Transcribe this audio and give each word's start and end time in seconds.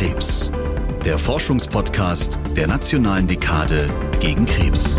Krebs. 0.00 0.50
Der 1.04 1.18
Forschungspodcast 1.18 2.38
der 2.56 2.66
Nationalen 2.66 3.26
Dekade 3.26 3.90
gegen 4.18 4.46
Krebs. 4.46 4.96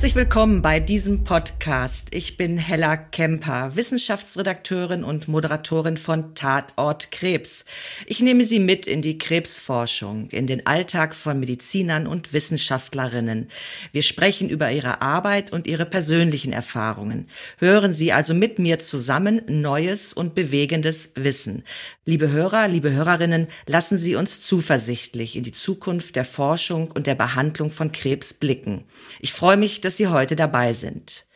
Herzlich 0.00 0.16
willkommen 0.16 0.62
bei 0.62 0.80
diesem 0.80 1.24
Podcast. 1.24 2.14
Ich 2.14 2.38
bin 2.38 2.56
Hella 2.56 2.96
Kemper, 2.96 3.76
Wissenschaftsredakteurin 3.76 5.04
und 5.04 5.28
Moderatorin 5.28 5.98
von 5.98 6.34
Tatort 6.34 7.10
Krebs. 7.10 7.66
Ich 8.06 8.20
nehme 8.20 8.44
Sie 8.44 8.60
mit 8.60 8.86
in 8.86 9.02
die 9.02 9.18
Krebsforschung, 9.18 10.30
in 10.30 10.46
den 10.46 10.66
Alltag 10.66 11.14
von 11.14 11.38
Medizinern 11.38 12.06
und 12.06 12.32
Wissenschaftlerinnen. 12.32 13.50
Wir 13.92 14.00
sprechen 14.00 14.48
über 14.48 14.72
ihre 14.72 15.02
Arbeit 15.02 15.52
und 15.52 15.66
ihre 15.66 15.84
persönlichen 15.84 16.54
Erfahrungen. 16.54 17.28
Hören 17.58 17.92
Sie 17.92 18.10
also 18.10 18.32
mit 18.32 18.58
mir 18.58 18.78
zusammen 18.78 19.42
neues 19.48 20.14
und 20.14 20.34
bewegendes 20.34 21.12
Wissen. 21.14 21.62
Liebe 22.06 22.30
Hörer, 22.30 22.68
liebe 22.68 22.90
Hörerinnen, 22.90 23.48
lassen 23.66 23.98
Sie 23.98 24.16
uns 24.16 24.40
zuversichtlich 24.40 25.36
in 25.36 25.42
die 25.42 25.52
Zukunft 25.52 26.16
der 26.16 26.24
Forschung 26.24 26.90
und 26.90 27.06
der 27.06 27.16
Behandlung 27.16 27.70
von 27.70 27.92
Krebs 27.92 28.32
blicken. 28.32 28.84
Ich 29.20 29.34
freue 29.34 29.58
mich, 29.58 29.82
dass 29.82 29.89
Sie 29.96 30.08
heute 30.08 30.36
dabei 30.36 30.72
sind. 30.72 31.26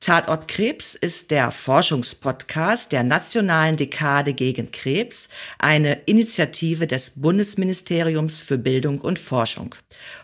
Tatort 0.00 0.48
Krebs 0.48 0.94
ist 0.94 1.30
der 1.30 1.50
Forschungspodcast 1.50 2.92
der 2.92 3.02
Nationalen 3.02 3.76
Dekade 3.76 4.34
gegen 4.34 4.70
Krebs, 4.70 5.30
eine 5.58 6.02
Initiative 6.04 6.86
des 6.86 7.20
Bundesministeriums 7.20 8.40
für 8.40 8.58
Bildung 8.58 9.00
und 9.00 9.18
Forschung. 9.18 9.74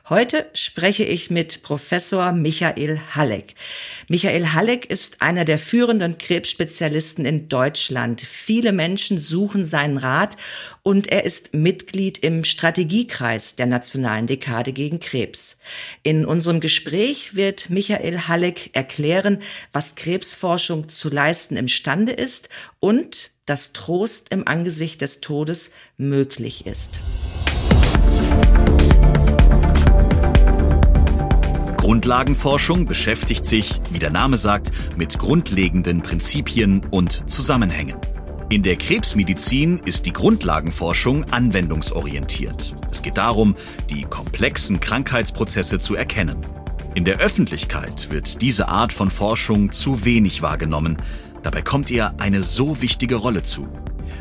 Heute 0.08 0.46
spreche 0.52 1.04
ich 1.04 1.30
mit 1.30 1.62
Professor 1.62 2.32
Michael 2.32 2.98
Halleck. 3.12 3.54
Michael 4.08 4.48
Halleck 4.48 4.90
ist 4.90 5.22
einer 5.22 5.44
der 5.44 5.58
führenden 5.58 6.18
Krebsspezialisten 6.18 7.24
in 7.24 7.48
Deutschland. 7.48 8.20
Viele 8.20 8.72
Menschen 8.72 9.16
suchen 9.16 9.64
seinen 9.64 9.98
Rat 9.98 10.36
und 10.82 11.06
er 11.06 11.24
ist 11.24 11.54
Mitglied 11.54 12.18
im 12.18 12.42
Strategiekreis 12.42 13.54
der 13.54 13.66
Nationalen 13.66 14.26
Dekade 14.26 14.72
gegen 14.72 14.98
Krebs. 14.98 15.58
In 16.02 16.26
unserem 16.26 16.58
Gespräch 16.58 17.36
wird 17.36 17.70
Michael 17.70 18.22
Halleck 18.26 18.70
erklären, 18.72 19.38
was 19.72 19.94
Krebsforschung 19.94 20.88
zu 20.88 21.10
leisten 21.10 21.56
imstande 21.56 22.10
ist 22.10 22.48
und 22.80 23.30
dass 23.46 23.72
Trost 23.72 24.30
im 24.30 24.48
Angesicht 24.48 25.00
des 25.00 25.20
Todes 25.20 25.70
möglich 25.96 26.66
ist. 26.66 26.98
Grundlagenforschung 31.82 32.86
beschäftigt 32.86 33.44
sich, 33.44 33.80
wie 33.90 33.98
der 33.98 34.12
Name 34.12 34.36
sagt, 34.36 34.70
mit 34.96 35.18
grundlegenden 35.18 36.00
Prinzipien 36.00 36.82
und 36.92 37.28
Zusammenhängen. 37.28 37.96
In 38.50 38.62
der 38.62 38.76
Krebsmedizin 38.76 39.80
ist 39.84 40.06
die 40.06 40.12
Grundlagenforschung 40.12 41.24
anwendungsorientiert. 41.32 42.72
Es 42.92 43.02
geht 43.02 43.16
darum, 43.16 43.56
die 43.90 44.02
komplexen 44.02 44.78
Krankheitsprozesse 44.78 45.80
zu 45.80 45.96
erkennen. 45.96 46.46
In 46.94 47.04
der 47.04 47.18
Öffentlichkeit 47.18 48.12
wird 48.12 48.42
diese 48.42 48.68
Art 48.68 48.92
von 48.92 49.10
Forschung 49.10 49.72
zu 49.72 50.04
wenig 50.04 50.40
wahrgenommen. 50.40 50.98
Dabei 51.42 51.62
kommt 51.62 51.90
ihr 51.90 52.14
eine 52.20 52.42
so 52.42 52.80
wichtige 52.80 53.16
Rolle 53.16 53.42
zu. 53.42 53.66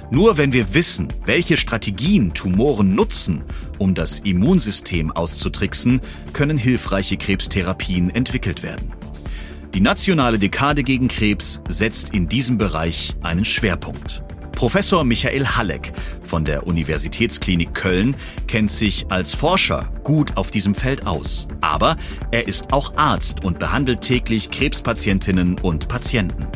Nur 0.09 0.37
wenn 0.37 0.53
wir 0.53 0.73
wissen, 0.73 1.07
welche 1.25 1.57
Strategien 1.57 2.33
Tumoren 2.33 2.95
nutzen, 2.95 3.43
um 3.77 3.95
das 3.95 4.19
Immunsystem 4.19 5.11
auszutricksen, 5.11 6.01
können 6.33 6.57
hilfreiche 6.57 7.17
Krebstherapien 7.17 8.09
entwickelt 8.09 8.63
werden. 8.63 8.93
Die 9.73 9.81
nationale 9.81 10.38
Dekade 10.38 10.83
gegen 10.83 11.07
Krebs 11.07 11.63
setzt 11.69 12.13
in 12.13 12.27
diesem 12.27 12.57
Bereich 12.57 13.16
einen 13.22 13.45
Schwerpunkt. 13.45 14.22
Professor 14.51 15.03
Michael 15.03 15.47
Halleck 15.47 15.94
von 16.22 16.45
der 16.45 16.67
Universitätsklinik 16.67 17.73
Köln 17.73 18.16
kennt 18.47 18.69
sich 18.69 19.06
als 19.09 19.33
Forscher 19.33 19.89
gut 20.03 20.38
auf 20.38 20.51
diesem 20.51 20.75
Feld 20.75 21.07
aus. 21.07 21.47
Aber 21.61 21.95
er 22.31 22.47
ist 22.47 22.73
auch 22.73 22.95
Arzt 22.95 23.44
und 23.44 23.59
behandelt 23.59 24.01
täglich 24.01 24.51
Krebspatientinnen 24.51 25.57
und 25.59 25.88
Patienten 25.88 26.47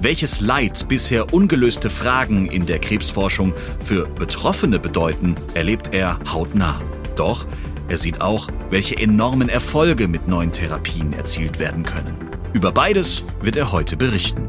welches 0.00 0.40
Leid 0.40 0.86
bisher 0.88 1.32
ungelöste 1.32 1.90
Fragen 1.90 2.46
in 2.46 2.66
der 2.66 2.78
Krebsforschung 2.78 3.54
für 3.56 4.06
Betroffene 4.06 4.78
bedeuten, 4.78 5.34
erlebt 5.54 5.94
er 5.94 6.18
hautnah. 6.32 6.80
Doch 7.16 7.46
er 7.88 7.98
sieht 7.98 8.20
auch, 8.20 8.48
welche 8.70 8.96
enormen 8.96 9.48
Erfolge 9.48 10.08
mit 10.08 10.26
neuen 10.26 10.52
Therapien 10.52 11.12
erzielt 11.12 11.58
werden 11.58 11.84
können. 11.84 12.16
Über 12.54 12.72
beides 12.72 13.24
wird 13.40 13.56
er 13.56 13.72
heute 13.72 13.96
berichten. 13.96 14.46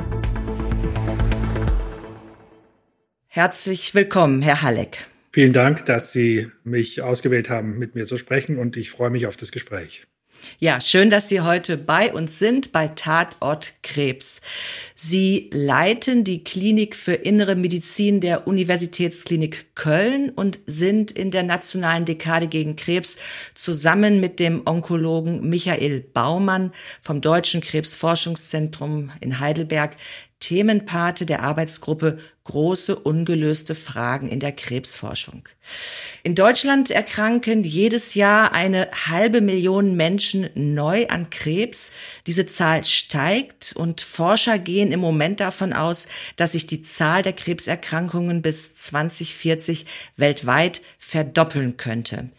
Herzlich 3.28 3.94
willkommen, 3.94 4.42
Herr 4.42 4.62
Halleck. 4.62 5.10
Vielen 5.34 5.52
Dank, 5.52 5.84
dass 5.86 6.14
Sie 6.14 6.50
mich 6.64 7.02
ausgewählt 7.02 7.50
haben, 7.50 7.78
mit 7.78 7.94
mir 7.94 8.06
zu 8.06 8.18
sprechen 8.18 8.58
und 8.58 8.78
ich 8.78 8.90
freue 8.90 9.10
mich 9.10 9.28
auf 9.28 9.36
das 9.36 9.52
Gespräch. 9.52 10.08
Ja, 10.60 10.82
schön, 10.82 11.10
dass 11.10 11.28
Sie 11.28 11.42
heute 11.42 11.78
bei 11.78 12.14
uns 12.14 12.40
sind 12.40 12.72
bei 12.72 12.88
Tatort 12.88 13.74
Krebs. 13.84 14.42
Sie 14.96 15.50
leiten 15.54 16.24
die 16.24 16.44
Klinik 16.44 16.96
für 16.96 17.14
innere 17.14 17.56
Medizin 17.56 18.22
der 18.22 18.48
Universitätsklinik 18.48 19.76
Köln 19.76 20.30
und 20.30 20.60
sind 20.66 21.12
in 21.12 21.32
der 21.32 21.44
nationalen 21.44 22.06
Dekade 22.06 22.48
gegen 22.48 22.76
Krebs 22.76 23.18
zusammen 23.54 24.20
mit 24.20 24.40
dem 24.40 24.62
Onkologen 24.66 25.50
Michael 25.50 26.02
Baumann 26.02 26.72
vom 27.02 27.22
Deutschen 27.22 27.62
Krebsforschungszentrum 27.62 29.12
in 29.20 29.40
Heidelberg 29.40 29.98
Themenpate 30.40 31.26
der 31.26 31.44
Arbeitsgruppe 31.44 32.20
große 32.46 32.96
ungelöste 32.96 33.76
Fragen 33.76 34.30
in 34.30 34.40
der 34.40 34.52
Krebsforschung. 34.52 35.50
In 36.24 36.36
Deutschland 36.36 36.92
erkranken 36.92 37.64
jedes 37.64 38.14
Jahr 38.14 38.54
eine 38.54 38.90
halbe 39.08 39.42
Million 39.42 39.96
Menschen 39.96 40.50
neu 40.54 41.08
an 41.08 41.30
Krebs. 41.32 41.92
Diese 42.28 42.46
Zahl 42.46 42.84
steigt 42.84 43.74
und 43.76 44.02
Forscher 44.02 44.60
gehen 44.60 44.92
im 44.92 45.00
Moment 45.00 45.40
davon 45.40 45.74
aus, 45.74 46.08
dass 46.36 46.54
sich 46.54 46.68
die 46.68 46.84
Zahl 46.84 47.24
der 47.24 47.34
Krebserkrankungen 47.34 48.44
bis 48.44 48.78
2040 48.78 49.88
weltweit 50.16 50.82
verdoppeln 51.00 51.78
könnte. 51.78 52.30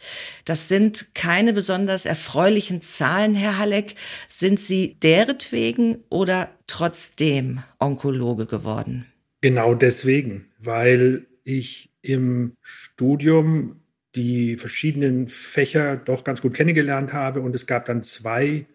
Das 0.44 0.68
sind 0.68 1.14
keine 1.14 1.52
besonders 1.52 2.06
erfreulichen 2.06 2.80
Zahlen, 2.80 3.34
Herr 3.34 3.58
Halleck. 3.58 3.96
Sind 4.28 4.60
Sie 4.60 4.94
deretwegen 5.00 6.04
oder 6.10 6.50
trotzdem 6.68 7.64
Onkologe 7.80 8.46
geworden? 8.46 9.06
Genau 9.46 9.76
deswegen, 9.76 10.46
weil 10.58 11.24
ich 11.44 11.88
im 12.02 12.56
Studium 12.62 13.76
die 14.16 14.56
verschiedenen 14.56 15.28
Fächer 15.28 15.96
doch 15.96 16.24
ganz 16.24 16.42
gut 16.42 16.52
kennengelernt 16.52 17.12
habe 17.12 17.40
und 17.40 17.54
es 17.54 17.68
gab 17.68 17.84
dann 17.84 18.02
zwei 18.02 18.66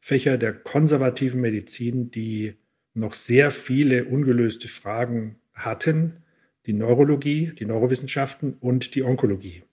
Fächer 0.00 0.38
der 0.38 0.54
konservativen 0.54 1.42
Medizin, 1.42 2.10
die 2.10 2.54
noch 2.94 3.12
sehr 3.12 3.50
viele 3.50 4.06
ungelöste 4.06 4.68
Fragen 4.68 5.36
hatten, 5.52 6.22
die 6.64 6.72
Neurologie, 6.72 7.52
die 7.52 7.66
Neurowissenschaften 7.66 8.54
und 8.58 8.94
die 8.94 9.02
Onkologie. 9.02 9.64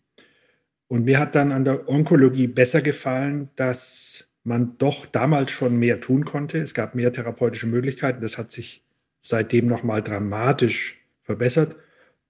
Und 0.90 1.06
mir 1.06 1.20
hat 1.20 1.36
dann 1.36 1.54
an 1.54 1.64
der 1.64 1.88
Onkologie 1.88 2.48
besser 2.48 2.82
gefallen, 2.82 3.48
dass 3.56 4.28
man 4.44 4.78
doch 4.78 5.06
damals 5.06 5.52
schon 5.52 5.78
mehr 5.80 6.02
tun 6.02 6.26
konnte. 6.26 6.58
Es 6.58 6.74
gab 6.74 6.96
mehr 6.96 7.14
therapeutische 7.14 7.68
Möglichkeiten. 7.68 8.22
Das 8.22 8.38
hat 8.38 8.52
sich 8.52 8.83
seitdem 9.24 9.68
nochmal 9.68 10.04
dramatisch 10.04 11.00
verbessert. 11.24 11.76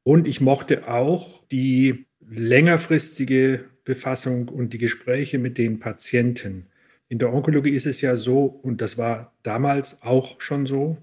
Und 0.04 0.28
ich 0.28 0.40
mochte 0.40 0.88
auch 0.88 1.46
die 1.48 2.06
längerfristige 2.30 3.66
Befassung 3.84 4.48
und 4.48 4.72
die 4.72 4.78
Gespräche 4.78 5.40
mit 5.40 5.58
den 5.58 5.80
Patienten. 5.80 6.68
In 7.10 7.20
der 7.20 7.34
Onkologie 7.34 7.72
ist 7.72 7.86
es 7.86 8.00
ja 8.02 8.16
so, 8.16 8.46
und 8.46 8.82
das 8.82 8.98
war 8.98 9.34
damals 9.44 10.02
auch 10.02 10.40
schon 10.40 10.66
so, 10.66 10.98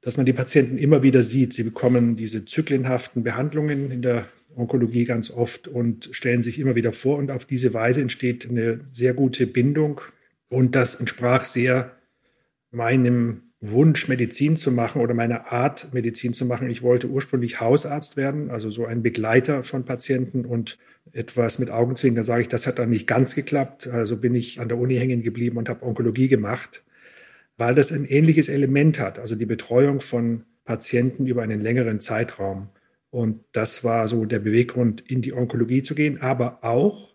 dass 0.00 0.16
man 0.16 0.26
die 0.26 0.32
Patienten 0.32 0.76
immer 0.76 1.02
wieder 1.02 1.22
sieht. 1.22 1.52
Sie 1.54 1.62
bekommen 1.62 2.16
diese 2.16 2.44
zyklenhaften 2.44 3.22
Behandlungen 3.22 3.90
in 3.90 4.02
der 4.02 4.28
Onkologie 4.54 5.04
ganz 5.04 5.30
oft 5.30 5.66
und 5.66 6.08
stellen 6.12 6.42
sich 6.42 6.58
immer 6.58 6.74
wieder 6.74 6.92
vor. 6.92 7.18
Und 7.18 7.30
auf 7.30 7.46
diese 7.46 7.72
Weise 7.72 8.00
entsteht 8.02 8.48
eine 8.48 8.80
sehr 8.92 9.14
gute 9.14 9.46
Bindung. 9.46 10.00
Und 10.48 10.74
das 10.74 10.96
entsprach 10.96 11.44
sehr 11.44 11.96
meinem 12.70 13.43
Wunsch, 13.70 14.08
Medizin 14.08 14.56
zu 14.56 14.72
machen 14.72 15.00
oder 15.00 15.14
meine 15.14 15.52
Art, 15.52 15.92
Medizin 15.92 16.34
zu 16.34 16.46
machen. 16.46 16.68
Ich 16.68 16.82
wollte 16.82 17.08
ursprünglich 17.08 17.60
Hausarzt 17.60 18.16
werden, 18.16 18.50
also 18.50 18.70
so 18.70 18.86
ein 18.86 19.02
Begleiter 19.02 19.62
von 19.62 19.84
Patienten 19.84 20.44
und 20.44 20.78
etwas 21.12 21.58
mit 21.58 21.70
Augenzwinkern 21.70 22.24
sage 22.24 22.42
ich, 22.42 22.48
das 22.48 22.66
hat 22.66 22.78
dann 22.78 22.90
nicht 22.90 23.06
ganz 23.06 23.34
geklappt. 23.34 23.86
Also 23.86 24.16
bin 24.16 24.34
ich 24.34 24.60
an 24.60 24.68
der 24.68 24.78
Uni 24.78 24.96
hängen 24.96 25.22
geblieben 25.22 25.56
und 25.56 25.68
habe 25.68 25.84
Onkologie 25.84 26.28
gemacht, 26.28 26.82
weil 27.56 27.74
das 27.74 27.92
ein 27.92 28.04
ähnliches 28.04 28.48
Element 28.48 28.98
hat, 28.98 29.18
also 29.18 29.34
die 29.34 29.46
Betreuung 29.46 30.00
von 30.00 30.44
Patienten 30.64 31.26
über 31.26 31.42
einen 31.42 31.60
längeren 31.60 32.00
Zeitraum. 32.00 32.68
Und 33.10 33.44
das 33.52 33.84
war 33.84 34.08
so 34.08 34.24
der 34.24 34.40
Beweggrund, 34.40 35.00
in 35.08 35.22
die 35.22 35.34
Onkologie 35.34 35.82
zu 35.82 35.94
gehen, 35.94 36.20
aber 36.20 36.64
auch, 36.64 37.14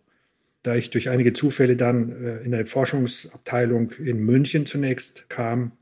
da 0.64 0.76
ich 0.76 0.90
durch 0.92 1.10
einige 1.10 1.34
Zufälle 1.34 1.76
dann 1.76 2.12
äh, 2.24 2.38
in 2.40 2.54
eine 2.54 2.66
Forschungsabteilung 2.66 3.92
in 3.92 4.24
München 4.24 4.66
zunächst 4.66 5.30
kam, 5.30 5.74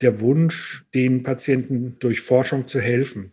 der 0.00 0.20
Wunsch, 0.20 0.84
den 0.94 1.22
Patienten 1.22 1.96
durch 1.98 2.20
Forschung 2.20 2.66
zu 2.66 2.80
helfen. 2.80 3.32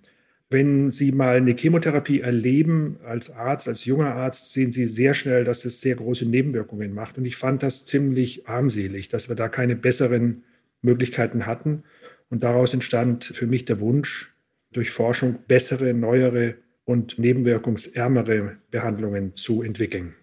Wenn 0.49 0.91
Sie 0.91 1.11
mal 1.11 1.35
eine 1.35 1.55
Chemotherapie 1.55 2.21
erleben 2.21 2.99
als 3.03 3.29
Arzt, 3.29 3.67
als 3.67 3.83
junger 3.83 4.15
Arzt, 4.15 4.53
sehen 4.53 4.71
Sie 4.71 4.87
sehr 4.87 5.13
schnell, 5.13 5.43
dass 5.43 5.65
es 5.65 5.81
sehr 5.81 5.95
große 5.95 6.25
Nebenwirkungen 6.25 6.93
macht. 6.93 7.17
Und 7.17 7.25
ich 7.25 7.35
fand 7.35 7.63
das 7.63 7.85
ziemlich 7.85 8.47
armselig, 8.47 9.09
dass 9.09 9.27
wir 9.27 9.35
da 9.35 9.49
keine 9.49 9.75
besseren 9.75 10.43
Möglichkeiten 10.81 11.45
hatten. 11.45 11.83
Und 12.29 12.43
daraus 12.43 12.73
entstand 12.73 13.25
für 13.25 13.47
mich 13.47 13.65
der 13.65 13.79
Wunsch, 13.79 14.33
durch 14.71 14.91
Forschung 14.91 15.39
bessere, 15.47 15.93
neuere 15.93 16.55
und 16.85 17.19
nebenwirkungsärmere 17.19 18.57
Behandlungen 18.71 19.35
zu 19.35 19.61
entwickeln. 19.61 20.15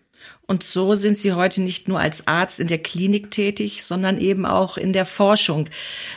Und 0.47 0.63
so 0.63 0.95
sind 0.95 1.19
Sie 1.19 1.33
heute 1.33 1.63
nicht 1.63 1.89
nur 1.89 2.01
als 2.01 2.27
Arzt 2.27 2.61
in 2.61 2.67
der 2.67 2.79
Klinik 2.79 3.31
tätig, 3.31 3.85
sondern 3.85 4.21
eben 4.21 4.45
auch 4.45 4.77
in 4.77 4.93
der 4.93 5.05
Forschung. 5.05 5.69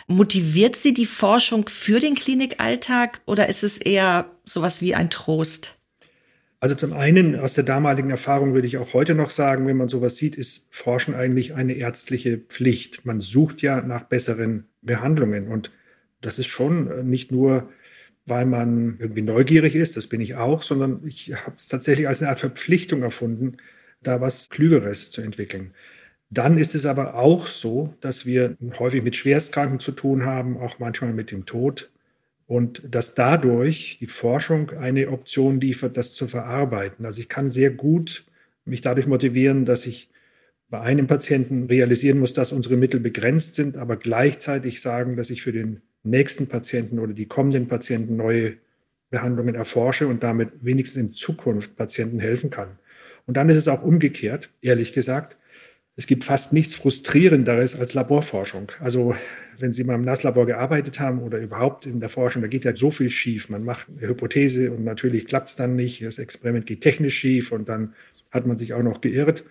Motiviert 0.07 0.75
Sie 0.75 0.93
die 0.93 1.05
Forschung 1.05 1.67
für 1.67 1.99
den 1.99 2.15
Klinikalltag 2.15 3.21
oder 3.25 3.47
ist 3.47 3.63
es 3.63 3.77
eher 3.77 4.31
sowas 4.43 4.81
wie 4.81 4.95
ein 4.95 5.09
Trost? 5.09 5.77
Also 6.59 6.73
zum 6.73 6.93
einen 6.93 7.39
aus 7.39 7.53
der 7.53 7.63
damaligen 7.63 8.09
Erfahrung 8.09 8.53
würde 8.53 8.67
ich 8.67 8.77
auch 8.77 8.93
heute 8.93 9.13
noch 9.13 9.29
sagen, 9.29 9.67
wenn 9.67 9.77
man 9.77 9.89
sowas 9.89 10.17
sieht, 10.17 10.35
ist 10.35 10.67
Forschen 10.71 11.13
eigentlich 11.13 11.53
eine 11.53 11.73
ärztliche 11.73 12.39
Pflicht. 12.39 13.05
Man 13.05 13.21
sucht 13.21 13.61
ja 13.61 13.81
nach 13.81 14.03
besseren 14.03 14.65
Behandlungen 14.81 15.47
und 15.47 15.71
das 16.21 16.39
ist 16.39 16.47
schon 16.47 17.07
nicht 17.07 17.31
nur, 17.31 17.69
weil 18.25 18.45
man 18.45 18.97
irgendwie 18.99 19.21
neugierig 19.21 19.75
ist, 19.75 19.97
das 19.97 20.07
bin 20.07 20.19
ich 20.19 20.33
auch, 20.35 20.63
sondern 20.63 21.01
ich 21.05 21.31
habe 21.33 21.55
es 21.57 21.67
tatsächlich 21.67 22.07
als 22.07 22.21
eine 22.21 22.31
Art 22.31 22.39
Verpflichtung 22.39 23.03
erfunden, 23.03 23.57
da 24.07 24.21
was 24.21 24.49
Klügeres 24.49 25.11
zu 25.11 25.21
entwickeln. 25.21 25.73
Dann 26.29 26.57
ist 26.57 26.75
es 26.75 26.85
aber 26.85 27.15
auch 27.15 27.47
so, 27.47 27.93
dass 28.01 28.25
wir 28.25 28.57
häufig 28.79 29.03
mit 29.03 29.15
Schwerstkranken 29.15 29.79
zu 29.79 29.91
tun 29.91 30.25
haben, 30.25 30.57
auch 30.57 30.79
manchmal 30.79 31.13
mit 31.13 31.31
dem 31.31 31.45
Tod. 31.45 31.91
Und 32.47 32.81
dass 32.89 33.13
dadurch 33.15 33.97
die 33.99 34.07
Forschung 34.07 34.71
eine 34.71 35.09
Option 35.09 35.59
liefert, 35.59 35.97
das 35.97 36.13
zu 36.13 36.27
verarbeiten. 36.27 37.05
Also 37.05 37.19
ich 37.19 37.29
kann 37.29 37.51
sehr 37.51 37.71
gut 37.71 38.25
mich 38.67 38.81
dadurch 38.81 39.07
motivieren, 39.07 39.65
dass 39.65 39.85
ich 39.85 40.09
bei 40.69 40.81
einem 40.81 41.07
Patienten 41.07 41.67
realisieren 41.67 42.19
muss, 42.19 42.33
dass 42.33 42.51
unsere 42.51 42.75
Mittel 42.75 42.99
begrenzt 42.99 43.55
sind, 43.55 43.77
aber 43.77 43.95
gleichzeitig 43.95 44.81
sagen, 44.81 45.15
dass 45.15 45.29
ich 45.29 45.41
für 45.41 45.53
den 45.53 45.81
nächsten 46.03 46.47
Patienten 46.47 46.99
oder 46.99 47.13
die 47.13 47.25
kommenden 47.25 47.67
Patienten 47.67 48.17
neue 48.17 48.57
Behandlungen 49.09 49.55
erforsche 49.55 50.07
und 50.07 50.23
damit 50.23 50.49
wenigstens 50.61 51.01
in 51.01 51.13
Zukunft 51.13 51.77
Patienten 51.77 52.19
helfen 52.19 52.49
kann. 52.49 52.77
Und 53.27 53.37
dann 53.37 53.49
ist 53.49 53.57
es 53.57 53.67
auch 53.67 53.83
umgekehrt, 53.83 54.49
ehrlich 54.61 54.93
gesagt. 54.93 55.37
Es 55.95 56.07
gibt 56.07 56.25
fast 56.25 56.53
nichts 56.53 56.75
Frustrierenderes 56.75 57.77
als 57.79 57.93
Laborforschung. 57.93 58.71
Also 58.79 59.15
wenn 59.57 59.73
Sie 59.73 59.83
mal 59.83 59.95
im 59.95 60.03
Nasslabor 60.03 60.45
gearbeitet 60.45 60.99
haben 60.99 61.19
oder 61.19 61.39
überhaupt 61.39 61.85
in 61.85 61.99
der 61.99 62.09
Forschung, 62.09 62.41
da 62.41 62.47
geht 62.47 62.65
ja 62.65 62.75
so 62.75 62.91
viel 62.91 63.09
schief. 63.09 63.49
Man 63.49 63.63
macht 63.63 63.87
eine 63.89 64.07
Hypothese 64.07 64.71
und 64.71 64.83
natürlich 64.83 65.25
klappt 65.25 65.49
es 65.49 65.55
dann 65.55 65.75
nicht. 65.75 66.03
Das 66.03 66.19
Experiment 66.19 66.65
geht 66.65 66.81
technisch 66.81 67.15
schief 67.17 67.51
und 67.51 67.67
dann 67.67 67.93
hat 68.31 68.45
man 68.45 68.57
sich 68.57 68.73
auch 68.73 68.83
noch 68.83 69.01
geirrt. 69.01 69.43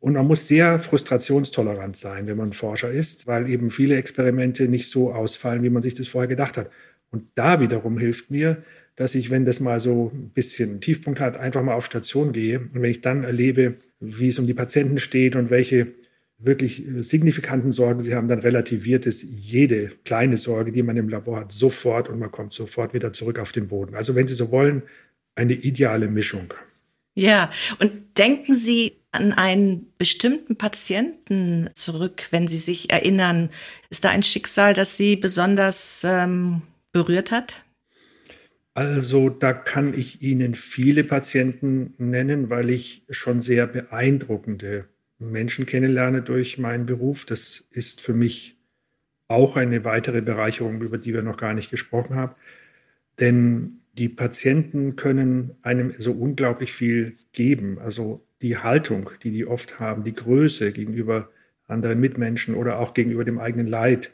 Und 0.00 0.14
man 0.14 0.26
muss 0.26 0.48
sehr 0.48 0.80
frustrationstolerant 0.80 1.96
sein, 1.96 2.26
wenn 2.26 2.36
man 2.36 2.52
Forscher 2.52 2.90
ist, 2.90 3.26
weil 3.26 3.48
eben 3.48 3.70
viele 3.70 3.96
Experimente 3.96 4.68
nicht 4.68 4.90
so 4.90 5.12
ausfallen, 5.12 5.62
wie 5.62 5.70
man 5.70 5.82
sich 5.82 5.94
das 5.94 6.08
vorher 6.08 6.28
gedacht 6.28 6.56
hat. 6.56 6.70
Und 7.10 7.24
da 7.36 7.60
wiederum 7.60 7.98
hilft 7.98 8.30
mir, 8.30 8.64
dass 8.96 9.14
ich, 9.14 9.30
wenn 9.30 9.44
das 9.44 9.60
mal 9.60 9.80
so 9.80 10.12
ein 10.14 10.30
bisschen 10.30 10.80
Tiefpunkt 10.80 11.20
hat, 11.20 11.36
einfach 11.36 11.62
mal 11.62 11.74
auf 11.74 11.86
Station 11.86 12.32
gehe. 12.32 12.60
Und 12.60 12.82
wenn 12.82 12.90
ich 12.90 13.00
dann 13.00 13.24
erlebe, 13.24 13.76
wie 14.00 14.28
es 14.28 14.38
um 14.38 14.46
die 14.46 14.54
Patienten 14.54 14.98
steht 14.98 15.34
und 15.36 15.50
welche 15.50 15.88
wirklich 16.38 16.84
signifikanten 17.00 17.72
Sorgen 17.72 18.00
sie 18.00 18.14
haben, 18.14 18.28
dann 18.28 18.40
relativiert 18.40 19.06
es 19.06 19.22
jede 19.22 19.88
kleine 20.04 20.36
Sorge, 20.36 20.72
die 20.72 20.82
man 20.82 20.96
im 20.96 21.08
Labor 21.08 21.40
hat, 21.40 21.52
sofort 21.52 22.08
und 22.08 22.18
man 22.18 22.30
kommt 22.30 22.52
sofort 22.52 22.92
wieder 22.92 23.12
zurück 23.12 23.38
auf 23.38 23.52
den 23.52 23.68
Boden. 23.68 23.94
Also 23.94 24.14
wenn 24.14 24.26
Sie 24.26 24.34
so 24.34 24.50
wollen, 24.50 24.82
eine 25.34 25.54
ideale 25.54 26.08
Mischung. 26.08 26.52
Ja, 27.14 27.50
und 27.78 27.92
denken 28.18 28.54
Sie 28.54 28.92
an 29.12 29.32
einen 29.32 29.86
bestimmten 29.98 30.56
Patienten 30.56 31.70
zurück, 31.74 32.26
wenn 32.30 32.48
Sie 32.48 32.58
sich 32.58 32.90
erinnern. 32.90 33.50
Ist 33.90 34.04
da 34.04 34.10
ein 34.10 34.24
Schicksal, 34.24 34.74
das 34.74 34.96
Sie 34.96 35.16
besonders 35.16 36.04
ähm, 36.04 36.62
berührt 36.92 37.30
hat? 37.30 37.63
Also 38.74 39.30
da 39.30 39.52
kann 39.52 39.94
ich 39.94 40.20
Ihnen 40.20 40.56
viele 40.56 41.04
Patienten 41.04 41.94
nennen, 41.98 42.50
weil 42.50 42.70
ich 42.70 43.04
schon 43.08 43.40
sehr 43.40 43.68
beeindruckende 43.68 44.88
Menschen 45.20 45.64
kennenlerne 45.64 46.22
durch 46.22 46.58
meinen 46.58 46.84
Beruf. 46.84 47.24
Das 47.24 47.64
ist 47.70 48.00
für 48.00 48.14
mich 48.14 48.58
auch 49.28 49.56
eine 49.56 49.84
weitere 49.84 50.22
Bereicherung, 50.22 50.82
über 50.82 50.98
die 50.98 51.14
wir 51.14 51.22
noch 51.22 51.36
gar 51.36 51.54
nicht 51.54 51.70
gesprochen 51.70 52.16
haben. 52.16 52.34
Denn 53.20 53.80
die 53.96 54.08
Patienten 54.08 54.96
können 54.96 55.52
einem 55.62 55.94
so 55.98 56.12
unglaublich 56.12 56.72
viel 56.72 57.14
geben. 57.32 57.78
Also 57.78 58.26
die 58.42 58.58
Haltung, 58.58 59.10
die 59.22 59.30
die 59.30 59.46
oft 59.46 59.78
haben, 59.78 60.02
die 60.02 60.14
Größe 60.14 60.72
gegenüber 60.72 61.30
anderen 61.68 62.00
Mitmenschen 62.00 62.56
oder 62.56 62.80
auch 62.80 62.92
gegenüber 62.92 63.24
dem 63.24 63.38
eigenen 63.38 63.68
Leid, 63.68 64.12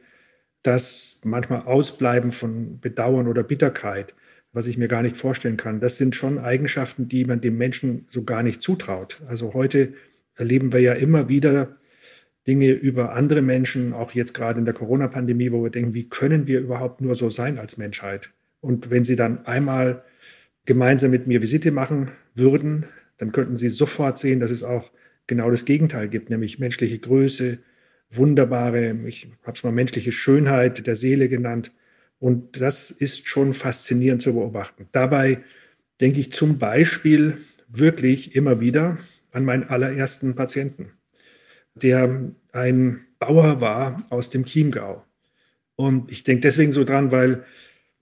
das 0.63 1.23
manchmal 1.25 1.63
Ausbleiben 1.63 2.31
von 2.31 2.79
Bedauern 2.79 3.27
oder 3.27 3.43
Bitterkeit, 3.43 4.15
was 4.53 4.67
ich 4.67 4.79
mir 4.79 4.89
gar 4.89 5.03
nicht 5.03 5.17
vorstellen 5.17 5.57
kann. 5.57 5.81
Das 5.81 5.97
sind 5.97 6.17
schon 6.17 6.39
Eigenschaften, 6.39 7.09
die 7.09 7.25
man 7.25 7.41
dem 7.41 7.57
Menschen 7.57 8.07
so 8.11 8.25
gar 8.25 8.43
nicht 8.43 8.63
zutraut. 8.63 9.23
Also 9.29 9.55
heute 9.55 9.95
erleben 10.35 10.73
wir 10.73 10.81
ja 10.81 10.93
immer 10.93 11.29
wieder 11.29 11.77
Dinge 12.47 12.71
über 12.71 13.13
andere 13.15 13.43
Menschen, 13.43 13.93
auch 13.93 14.13
jetzt 14.13 14.33
gerade 14.33 14.59
in 14.59 14.65
der 14.65 14.75
Corona-Pandemie, 14.75 15.53
wo 15.53 15.63
wir 15.63 15.71
denken, 15.71 15.95
wie 15.95 16.09
können 16.09 16.47
wir 16.47 16.61
überhaupt 16.61 17.01
nur 17.01 17.15
so 17.15 17.31
sein 17.31 17.59
als 17.59 17.77
Menschheit? 17.77 18.31
Und 18.61 18.91
wenn 18.91 19.05
Sie 19.05 19.17
dann 19.17 19.47
einmal 19.47 20.03
gemeinsam 20.65 21.11
mit 21.11 21.27
mir 21.27 21.43
Visite 21.43 21.71
machen 21.71 22.11
würden, 22.35 22.87
dann 23.19 23.33
könnten 23.33 23.57
Sie 23.57 23.69
sofort 23.69 24.19
sehen, 24.19 24.41
dass 24.41 24.51
es 24.51 24.63
auch 24.63 24.91
genau 25.27 25.51
das 25.51 25.65
Gegenteil 25.65 26.09
gibt, 26.09 26.31
nämlich 26.31 26.59
menschliche 26.59 26.99
Größe, 26.99 27.59
wunderbare, 28.11 28.97
ich 29.07 29.29
habe 29.43 29.57
es 29.57 29.63
mal 29.63 29.73
menschliche 29.73 30.11
Schönheit 30.11 30.87
der 30.87 30.97
Seele 30.97 31.29
genannt, 31.29 31.73
und 32.21 32.61
das 32.61 32.91
ist 32.91 33.27
schon 33.27 33.55
faszinierend 33.55 34.23
zu 34.23 34.35
beobachten. 34.35 34.89
Dabei 34.93 35.43
denke 36.01 36.21
ich 36.21 36.33
zum 36.33 36.59
Beispiel 36.59 37.39
wirklich 37.67 38.37
immer 38.37 38.61
wieder 38.61 38.99
an 39.33 39.45
meinen 39.45 39.65
allerersten 39.65 40.35
Patienten, 40.35 40.93
der 41.75 42.31
ein 42.53 43.07
Bauer 43.19 43.61
war 43.61 44.07
aus 44.11 44.31
dem 44.31 44.45
Chiemgau. 44.45 45.05
Und 45.77 46.11
ich 46.13 46.23
denke 46.23 46.43
deswegen 46.43 46.73
so 46.73 46.85
dran, 46.85 47.11
weil 47.11 47.45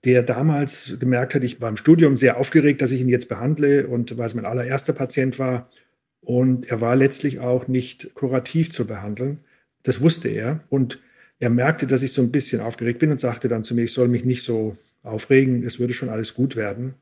der 0.03 0.23
damals 0.23 0.97
gemerkt 0.99 1.35
hat, 1.35 1.43
ich 1.43 1.61
war 1.61 1.69
im 1.69 1.77
Studium 1.77 2.17
sehr 2.17 2.37
aufgeregt, 2.37 2.81
dass 2.81 2.91
ich 2.91 3.01
ihn 3.01 3.09
jetzt 3.09 3.29
behandle 3.29 3.87
und 3.87 4.17
weil 4.17 4.27
es 4.27 4.35
mein 4.35 4.45
allererster 4.45 4.93
Patient 4.93 5.39
war. 5.39 5.69
Und 6.21 6.69
er 6.69 6.81
war 6.81 6.95
letztlich 6.95 7.39
auch 7.39 7.67
nicht 7.67 8.13
kurativ 8.15 8.71
zu 8.71 8.85
behandeln. 8.85 9.39
Das 9.83 10.01
wusste 10.01 10.27
er. 10.29 10.63
Und 10.69 10.99
er 11.39 11.49
merkte, 11.49 11.87
dass 11.87 12.01
ich 12.01 12.13
so 12.13 12.21
ein 12.21 12.31
bisschen 12.31 12.61
aufgeregt 12.61 12.99
bin 12.99 13.11
und 13.11 13.19
sagte 13.19 13.47
dann 13.47 13.63
zu 13.63 13.73
mir, 13.73 13.83
ich 13.83 13.93
soll 13.93 14.07
mich 14.07 14.25
nicht 14.25 14.43
so 14.43 14.77
aufregen, 15.03 15.63
es 15.63 15.79
würde 15.79 15.93
schon 15.93 16.09
alles 16.09 16.33
gut 16.33 16.55
werden 16.55 16.95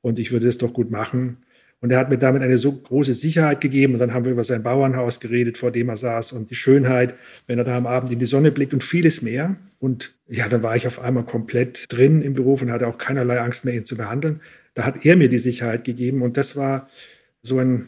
und 0.00 0.18
ich 0.18 0.32
würde 0.32 0.48
es 0.48 0.58
doch 0.58 0.72
gut 0.72 0.90
machen. 0.90 1.38
Und 1.82 1.90
er 1.90 1.98
hat 1.98 2.10
mir 2.10 2.18
damit 2.18 2.42
eine 2.42 2.58
so 2.58 2.72
große 2.72 3.14
Sicherheit 3.14 3.62
gegeben. 3.62 3.94
Und 3.94 4.00
dann 4.00 4.12
haben 4.12 4.26
wir 4.26 4.32
über 4.32 4.44
sein 4.44 4.62
Bauernhaus 4.62 5.18
geredet, 5.18 5.56
vor 5.56 5.70
dem 5.70 5.88
er 5.88 5.96
saß 5.96 6.32
und 6.32 6.50
die 6.50 6.54
Schönheit, 6.54 7.14
wenn 7.46 7.58
er 7.58 7.64
da 7.64 7.74
am 7.74 7.86
Abend 7.86 8.10
in 8.10 8.18
die 8.18 8.26
Sonne 8.26 8.52
blickt 8.52 8.74
und 8.74 8.84
vieles 8.84 9.22
mehr. 9.22 9.56
Und 9.78 10.12
ja, 10.28 10.46
dann 10.48 10.62
war 10.62 10.76
ich 10.76 10.86
auf 10.86 11.00
einmal 11.00 11.24
komplett 11.24 11.86
drin 11.90 12.20
im 12.20 12.34
Beruf 12.34 12.60
und 12.60 12.70
hatte 12.70 12.86
auch 12.86 12.98
keinerlei 12.98 13.40
Angst 13.40 13.64
mehr, 13.64 13.74
ihn 13.74 13.86
zu 13.86 13.96
behandeln. 13.96 14.40
Da 14.74 14.84
hat 14.84 15.06
er 15.06 15.16
mir 15.16 15.30
die 15.30 15.38
Sicherheit 15.38 15.84
gegeben. 15.84 16.20
Und 16.20 16.36
das 16.36 16.54
war 16.54 16.86
so 17.40 17.58
ein 17.58 17.86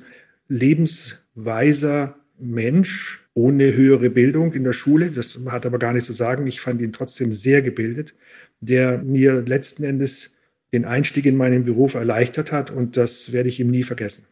lebensweiser 0.49 2.17
Mensch, 2.43 3.21
ohne 3.35 3.75
höhere 3.75 4.11
Bildung 4.11 4.53
in 4.53 4.65
der 4.65 4.73
Schule. 4.73 5.11
Das 5.11 5.39
hat 5.47 5.65
aber 5.65 5.79
gar 5.79 5.93
nichts 5.93 6.07
zu 6.07 6.13
sagen. 6.13 6.47
Ich 6.47 6.61
fand 6.61 6.81
ihn 6.81 6.93
trotzdem 6.93 7.33
sehr 7.33 7.63
gebildet, 7.63 8.15
der 8.61 8.99
mir 8.99 9.43
letzten 9.43 9.85
Endes 9.85 10.37
den 10.73 10.85
Einstieg 10.85 11.27
in 11.27 11.37
meinen 11.37 11.65
Beruf 11.65 11.95
erleichtert 11.95 12.51
hat 12.51 12.71
und 12.71 12.97
das 12.97 13.33
werde 13.33 13.49
ich 13.49 13.61
ihm 13.61 13.71
nie 13.71 13.83
vergessen. 13.83 14.27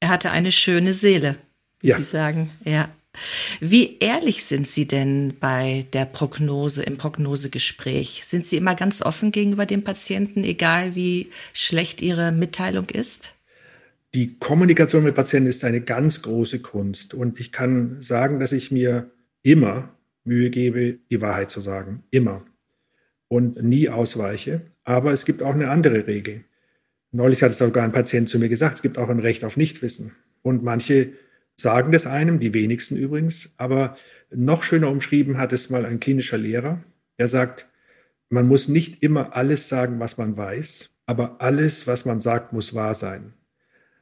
Er 0.00 0.10
hatte 0.10 0.30
eine 0.30 0.50
schöne 0.50 0.92
Seele, 0.92 1.36
wie 1.80 1.88
ja. 1.88 1.96
Sie 1.96 2.02
sagen. 2.02 2.50
Ja. 2.64 2.90
Wie 3.60 3.96
ehrlich 3.98 4.44
sind 4.44 4.66
Sie 4.68 4.86
denn 4.86 5.34
bei 5.40 5.86
der 5.94 6.04
Prognose, 6.04 6.82
im 6.82 6.98
Prognosegespräch? 6.98 8.22
Sind 8.24 8.46
Sie 8.46 8.58
immer 8.58 8.74
ganz 8.74 9.00
offen 9.00 9.32
gegenüber 9.32 9.64
dem 9.64 9.84
Patienten, 9.84 10.44
egal 10.44 10.94
wie 10.94 11.30
schlecht 11.54 12.02
Ihre 12.02 12.30
Mitteilung 12.30 12.90
ist? 12.90 13.32
Die 14.14 14.38
Kommunikation 14.38 15.04
mit 15.04 15.14
Patienten 15.14 15.48
ist 15.48 15.64
eine 15.64 15.80
ganz 15.80 16.22
große 16.22 16.60
Kunst. 16.60 17.14
Und 17.14 17.40
ich 17.40 17.52
kann 17.52 18.00
sagen, 18.02 18.40
dass 18.40 18.52
ich 18.52 18.70
mir 18.70 19.10
immer 19.42 19.94
Mühe 20.24 20.50
gebe, 20.50 20.98
die 21.10 21.20
Wahrheit 21.20 21.50
zu 21.50 21.60
sagen. 21.60 22.04
Immer. 22.10 22.44
Und 23.28 23.62
nie 23.62 23.88
ausweiche. 23.88 24.62
Aber 24.84 25.12
es 25.12 25.24
gibt 25.24 25.42
auch 25.42 25.54
eine 25.54 25.70
andere 25.70 26.06
Regel. 26.06 26.44
Neulich 27.12 27.42
hat 27.42 27.50
es 27.50 27.58
sogar 27.58 27.84
ein 27.84 27.92
Patient 27.92 28.28
zu 28.28 28.38
mir 28.38 28.48
gesagt, 28.48 28.76
es 28.76 28.82
gibt 28.82 28.98
auch 28.98 29.08
ein 29.08 29.20
Recht 29.20 29.44
auf 29.44 29.56
Nichtwissen. 29.56 30.12
Und 30.42 30.62
manche 30.62 31.12
sagen 31.56 31.92
das 31.92 32.06
einem, 32.06 32.38
die 32.38 32.54
wenigsten 32.54 32.96
übrigens, 32.96 33.52
aber 33.56 33.96
noch 34.30 34.62
schöner 34.62 34.90
umschrieben 34.90 35.38
hat 35.38 35.52
es 35.52 35.70
mal 35.70 35.86
ein 35.86 36.00
klinischer 36.00 36.38
Lehrer. 36.38 36.82
Er 37.16 37.28
sagt, 37.28 37.68
man 38.28 38.46
muss 38.46 38.68
nicht 38.68 39.02
immer 39.02 39.34
alles 39.34 39.68
sagen, 39.68 39.98
was 39.98 40.18
man 40.18 40.36
weiß, 40.36 40.90
aber 41.06 41.40
alles, 41.40 41.86
was 41.86 42.04
man 42.04 42.20
sagt, 42.20 42.52
muss 42.52 42.74
wahr 42.74 42.94
sein. 42.94 43.32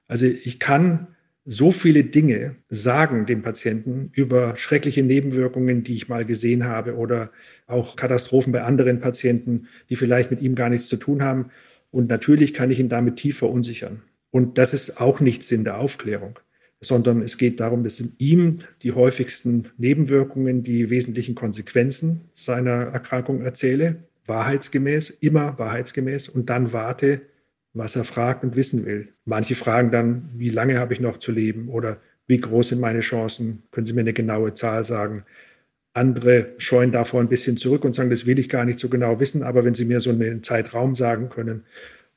Also 0.08 0.26
ich 0.26 0.58
kann 0.58 1.08
so 1.46 1.72
viele 1.72 2.04
Dinge 2.04 2.56
sagen 2.70 3.26
dem 3.26 3.42
Patienten 3.42 4.10
über 4.12 4.56
schreckliche 4.56 5.02
Nebenwirkungen, 5.02 5.84
die 5.84 5.94
ich 5.94 6.08
mal 6.08 6.24
gesehen 6.24 6.64
habe 6.64 6.96
oder 6.96 7.30
auch 7.66 7.96
Katastrophen 7.96 8.52
bei 8.52 8.62
anderen 8.62 9.00
Patienten, 9.00 9.68
die 9.90 9.96
vielleicht 9.96 10.30
mit 10.30 10.40
ihm 10.40 10.54
gar 10.54 10.70
nichts 10.70 10.88
zu 10.88 10.96
tun 10.96 11.22
haben. 11.22 11.50
Und 11.90 12.08
natürlich 12.08 12.54
kann 12.54 12.70
ich 12.70 12.80
ihn 12.80 12.88
damit 12.88 13.16
tief 13.16 13.38
verunsichern. 13.38 14.02
Und 14.30 14.58
das 14.58 14.72
ist 14.74 15.00
auch 15.00 15.20
nicht 15.20 15.42
Sinn 15.42 15.64
der 15.64 15.78
Aufklärung, 15.78 16.38
sondern 16.80 17.22
es 17.22 17.36
geht 17.36 17.60
darum, 17.60 17.84
dass 17.84 18.00
in 18.00 18.14
ihm 18.18 18.60
die 18.82 18.92
häufigsten 18.92 19.68
Nebenwirkungen, 19.76 20.64
die 20.64 20.90
wesentlichen 20.90 21.34
Konsequenzen 21.34 22.22
seiner 22.32 22.86
Erkrankung 22.86 23.42
erzähle, 23.42 24.04
wahrheitsgemäß, 24.26 25.10
immer 25.10 25.58
wahrheitsgemäß 25.58 26.30
und 26.30 26.48
dann 26.48 26.72
warte, 26.72 27.20
was 27.74 27.96
er 27.96 28.04
fragt 28.04 28.44
und 28.44 28.56
wissen 28.56 28.86
will. 28.86 29.08
Manche 29.24 29.56
fragen 29.56 29.90
dann, 29.90 30.30
wie 30.34 30.48
lange 30.48 30.78
habe 30.78 30.94
ich 30.94 31.00
noch 31.00 31.18
zu 31.18 31.32
leben 31.32 31.68
oder 31.68 31.98
wie 32.26 32.38
groß 32.38 32.70
sind 32.70 32.80
meine 32.80 33.00
Chancen? 33.00 33.64
Können 33.72 33.86
Sie 33.86 33.92
mir 33.92 34.00
eine 34.00 34.12
genaue 34.12 34.54
Zahl 34.54 34.84
sagen? 34.84 35.24
Andere 35.92 36.54
scheuen 36.58 36.92
davor 36.92 37.20
ein 37.20 37.28
bisschen 37.28 37.56
zurück 37.56 37.84
und 37.84 37.94
sagen, 37.94 38.10
das 38.10 38.26
will 38.26 38.38
ich 38.38 38.48
gar 38.48 38.64
nicht 38.64 38.78
so 38.78 38.88
genau 38.88 39.20
wissen, 39.20 39.42
aber 39.42 39.64
wenn 39.64 39.74
Sie 39.74 39.84
mir 39.84 40.00
so 40.00 40.10
einen 40.10 40.42
Zeitraum 40.42 40.94
sagen 40.94 41.28
können. 41.28 41.64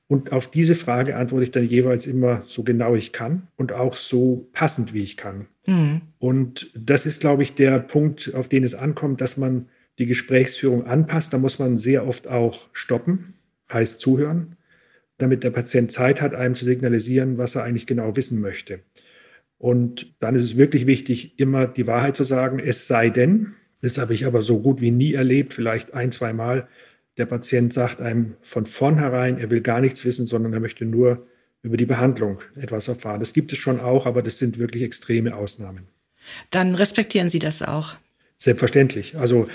Und 0.07 0.31
auf 0.31 0.49
diese 0.49 0.75
Frage 0.75 1.17
antworte 1.17 1.43
ich 1.43 1.51
dann 1.51 1.67
jeweils 1.67 2.07
immer 2.07 2.43
so 2.45 2.63
genau 2.63 2.95
ich 2.95 3.11
kann 3.11 3.47
und 3.57 3.73
auch 3.73 3.93
so 3.93 4.47
passend 4.53 4.93
wie 4.93 5.03
ich 5.03 5.17
kann. 5.17 5.47
Mhm. 5.65 6.01
Und 6.17 6.71
das 6.75 7.05
ist, 7.05 7.19
glaube 7.19 7.43
ich, 7.43 7.55
der 7.55 7.79
Punkt, 7.79 8.33
auf 8.33 8.47
den 8.47 8.63
es 8.63 8.73
ankommt, 8.73 9.19
dass 9.19 9.35
man 9.35 9.65
die 9.99 10.05
Gesprächsführung 10.05 10.85
anpasst. 10.85 11.33
Da 11.33 11.39
muss 11.39 11.59
man 11.59 11.75
sehr 11.75 12.07
oft 12.07 12.27
auch 12.27 12.69
stoppen, 12.71 13.33
heißt 13.69 13.99
zuhören 13.99 14.56
damit 15.17 15.43
der 15.43 15.49
Patient 15.49 15.91
Zeit 15.91 16.21
hat, 16.21 16.35
einem 16.35 16.55
zu 16.55 16.65
signalisieren, 16.65 17.37
was 17.37 17.55
er 17.55 17.63
eigentlich 17.63 17.87
genau 17.87 18.15
wissen 18.15 18.39
möchte. 18.39 18.81
Und 19.57 20.13
dann 20.19 20.35
ist 20.35 20.43
es 20.43 20.57
wirklich 20.57 20.85
wichtig, 20.85 21.39
immer 21.39 21.65
die 21.67 21.87
Wahrheit 21.87 22.15
zu 22.15 22.23
sagen, 22.23 22.59
es 22.59 22.87
sei 22.87 23.09
denn, 23.09 23.53
das 23.81 23.97
habe 23.97 24.13
ich 24.13 24.25
aber 24.25 24.41
so 24.41 24.59
gut 24.59 24.81
wie 24.81 24.91
nie 24.91 25.13
erlebt, 25.13 25.53
vielleicht 25.53 25.93
ein, 25.93 26.11
zwei 26.11 26.33
Mal, 26.33 26.67
der 27.17 27.25
Patient 27.25 27.73
sagt 27.73 27.99
einem 27.99 28.35
von 28.41 28.65
vornherein, 28.67 29.39
er 29.39 29.49
will 29.49 29.61
gar 29.61 29.81
nichts 29.81 30.05
wissen, 30.05 30.27
sondern 30.27 30.53
er 30.53 30.59
möchte 30.59 30.85
nur 30.85 31.25
über 31.63 31.77
die 31.77 31.85
Behandlung 31.85 32.39
etwas 32.55 32.87
erfahren. 32.87 33.19
Das 33.19 33.33
gibt 33.33 33.51
es 33.51 33.57
schon 33.57 33.79
auch, 33.79 34.05
aber 34.05 34.21
das 34.21 34.37
sind 34.37 34.59
wirklich 34.59 34.83
extreme 34.83 35.35
Ausnahmen. 35.35 35.87
Dann 36.51 36.75
respektieren 36.75 37.29
Sie 37.29 37.39
das 37.39 37.63
auch. 37.63 37.95
Selbstverständlich. 38.37 39.17
Also 39.17 39.47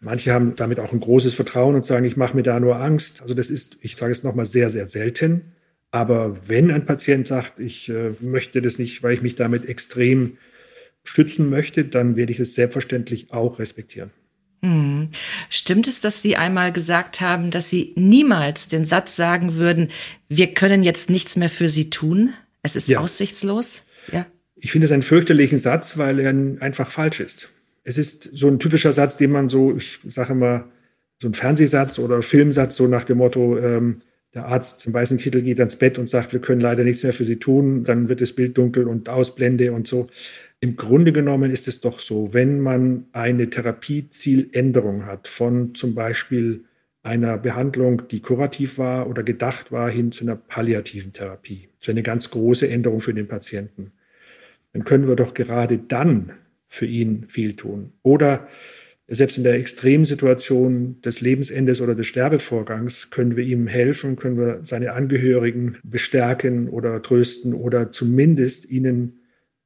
Manche 0.00 0.32
haben 0.32 0.54
damit 0.54 0.78
auch 0.78 0.92
ein 0.92 1.00
großes 1.00 1.34
Vertrauen 1.34 1.74
und 1.74 1.84
sagen, 1.84 2.04
ich 2.04 2.16
mache 2.16 2.36
mir 2.36 2.44
da 2.44 2.60
nur 2.60 2.76
Angst. 2.76 3.20
Also 3.20 3.34
das 3.34 3.50
ist, 3.50 3.78
ich 3.80 3.96
sage 3.96 4.12
es 4.12 4.22
nochmal, 4.22 4.46
sehr, 4.46 4.70
sehr 4.70 4.86
selten. 4.86 5.52
Aber 5.90 6.48
wenn 6.48 6.70
ein 6.70 6.86
Patient 6.86 7.26
sagt, 7.26 7.58
ich 7.58 7.88
äh, 7.88 8.12
möchte 8.20 8.62
das 8.62 8.78
nicht, 8.78 9.02
weil 9.02 9.14
ich 9.14 9.22
mich 9.22 9.34
damit 9.34 9.64
extrem 9.64 10.36
stützen 11.02 11.50
möchte, 11.50 11.84
dann 11.84 12.14
werde 12.14 12.30
ich 12.30 12.38
es 12.38 12.54
selbstverständlich 12.54 13.32
auch 13.32 13.58
respektieren. 13.58 14.10
Hm. 14.62 15.08
Stimmt 15.48 15.88
es, 15.88 16.00
dass 16.00 16.20
Sie 16.20 16.36
einmal 16.36 16.72
gesagt 16.72 17.20
haben, 17.20 17.50
dass 17.50 17.70
Sie 17.70 17.92
niemals 17.96 18.68
den 18.68 18.84
Satz 18.84 19.16
sagen 19.16 19.54
würden, 19.54 19.88
wir 20.28 20.52
können 20.52 20.82
jetzt 20.82 21.10
nichts 21.10 21.36
mehr 21.36 21.48
für 21.48 21.68
Sie 21.68 21.90
tun? 21.90 22.34
Es 22.62 22.76
ist 22.76 22.88
ja. 22.88 23.00
aussichtslos? 23.00 23.84
Ja. 24.12 24.26
Ich 24.56 24.72
finde 24.72 24.86
es 24.86 24.92
einen 24.92 25.02
fürchterlichen 25.02 25.58
Satz, 25.58 25.96
weil 25.96 26.18
er 26.20 26.30
einfach 26.60 26.90
falsch 26.90 27.20
ist 27.20 27.48
es 27.84 27.98
ist 27.98 28.24
so 28.36 28.48
ein 28.48 28.58
typischer 28.58 28.92
Satz, 28.92 29.16
den 29.16 29.30
man 29.30 29.48
so, 29.48 29.76
ich 29.76 30.00
sage 30.04 30.32
immer, 30.32 30.68
so 31.20 31.28
ein 31.28 31.34
Fernsehsatz 31.34 31.98
oder 31.98 32.22
Filmsatz, 32.22 32.76
so 32.76 32.86
nach 32.86 33.04
dem 33.04 33.18
Motto, 33.18 33.58
ähm, 33.58 33.98
der 34.34 34.46
Arzt 34.46 34.86
im 34.86 34.94
weißen 34.94 35.18
Kittel 35.18 35.42
geht 35.42 35.58
ans 35.58 35.76
Bett 35.76 35.98
und 35.98 36.08
sagt, 36.08 36.32
wir 36.32 36.40
können 36.40 36.60
leider 36.60 36.84
nichts 36.84 37.02
mehr 37.02 37.14
für 37.14 37.24
Sie 37.24 37.36
tun, 37.36 37.82
dann 37.82 38.08
wird 38.08 38.20
das 38.20 38.32
Bild 38.32 38.58
dunkel 38.58 38.86
und 38.86 39.08
Ausblende 39.08 39.72
und 39.72 39.86
so. 39.86 40.08
Im 40.60 40.76
Grunde 40.76 41.12
genommen 41.12 41.50
ist 41.50 41.66
es 41.66 41.80
doch 41.80 41.98
so, 41.98 42.34
wenn 42.34 42.60
man 42.60 43.06
eine 43.12 43.48
Therapiezieländerung 43.48 45.06
hat 45.06 45.28
von 45.28 45.74
zum 45.74 45.94
Beispiel 45.94 46.64
einer 47.02 47.38
Behandlung, 47.38 48.02
die 48.08 48.20
kurativ 48.20 48.76
war 48.76 49.08
oder 49.08 49.22
gedacht 49.22 49.72
war, 49.72 49.88
hin 49.88 50.12
zu 50.12 50.24
einer 50.24 50.36
palliativen 50.36 51.12
Therapie, 51.12 51.68
zu 51.80 51.92
einer 51.92 52.02
ganz 52.02 52.30
große 52.30 52.68
Änderung 52.68 53.00
für 53.00 53.14
den 53.14 53.28
Patienten, 53.28 53.92
dann 54.72 54.84
können 54.84 55.08
wir 55.08 55.16
doch 55.16 55.32
gerade 55.32 55.78
dann 55.78 56.32
für 56.68 56.86
ihn 56.86 57.24
viel 57.24 57.56
tun. 57.56 57.92
Oder 58.02 58.48
selbst 59.10 59.38
in 59.38 59.44
der 59.44 59.54
Extremsituation 59.54 61.00
des 61.00 61.22
Lebensendes 61.22 61.80
oder 61.80 61.94
des 61.94 62.06
Sterbevorgangs 62.06 63.10
können 63.10 63.36
wir 63.36 63.44
ihm 63.44 63.66
helfen, 63.66 64.16
können 64.16 64.36
wir 64.36 64.60
seine 64.62 64.92
Angehörigen 64.92 65.78
bestärken 65.82 66.68
oder 66.68 67.00
trösten 67.00 67.54
oder 67.54 67.90
zumindest 67.90 68.70
ihnen 68.70 69.20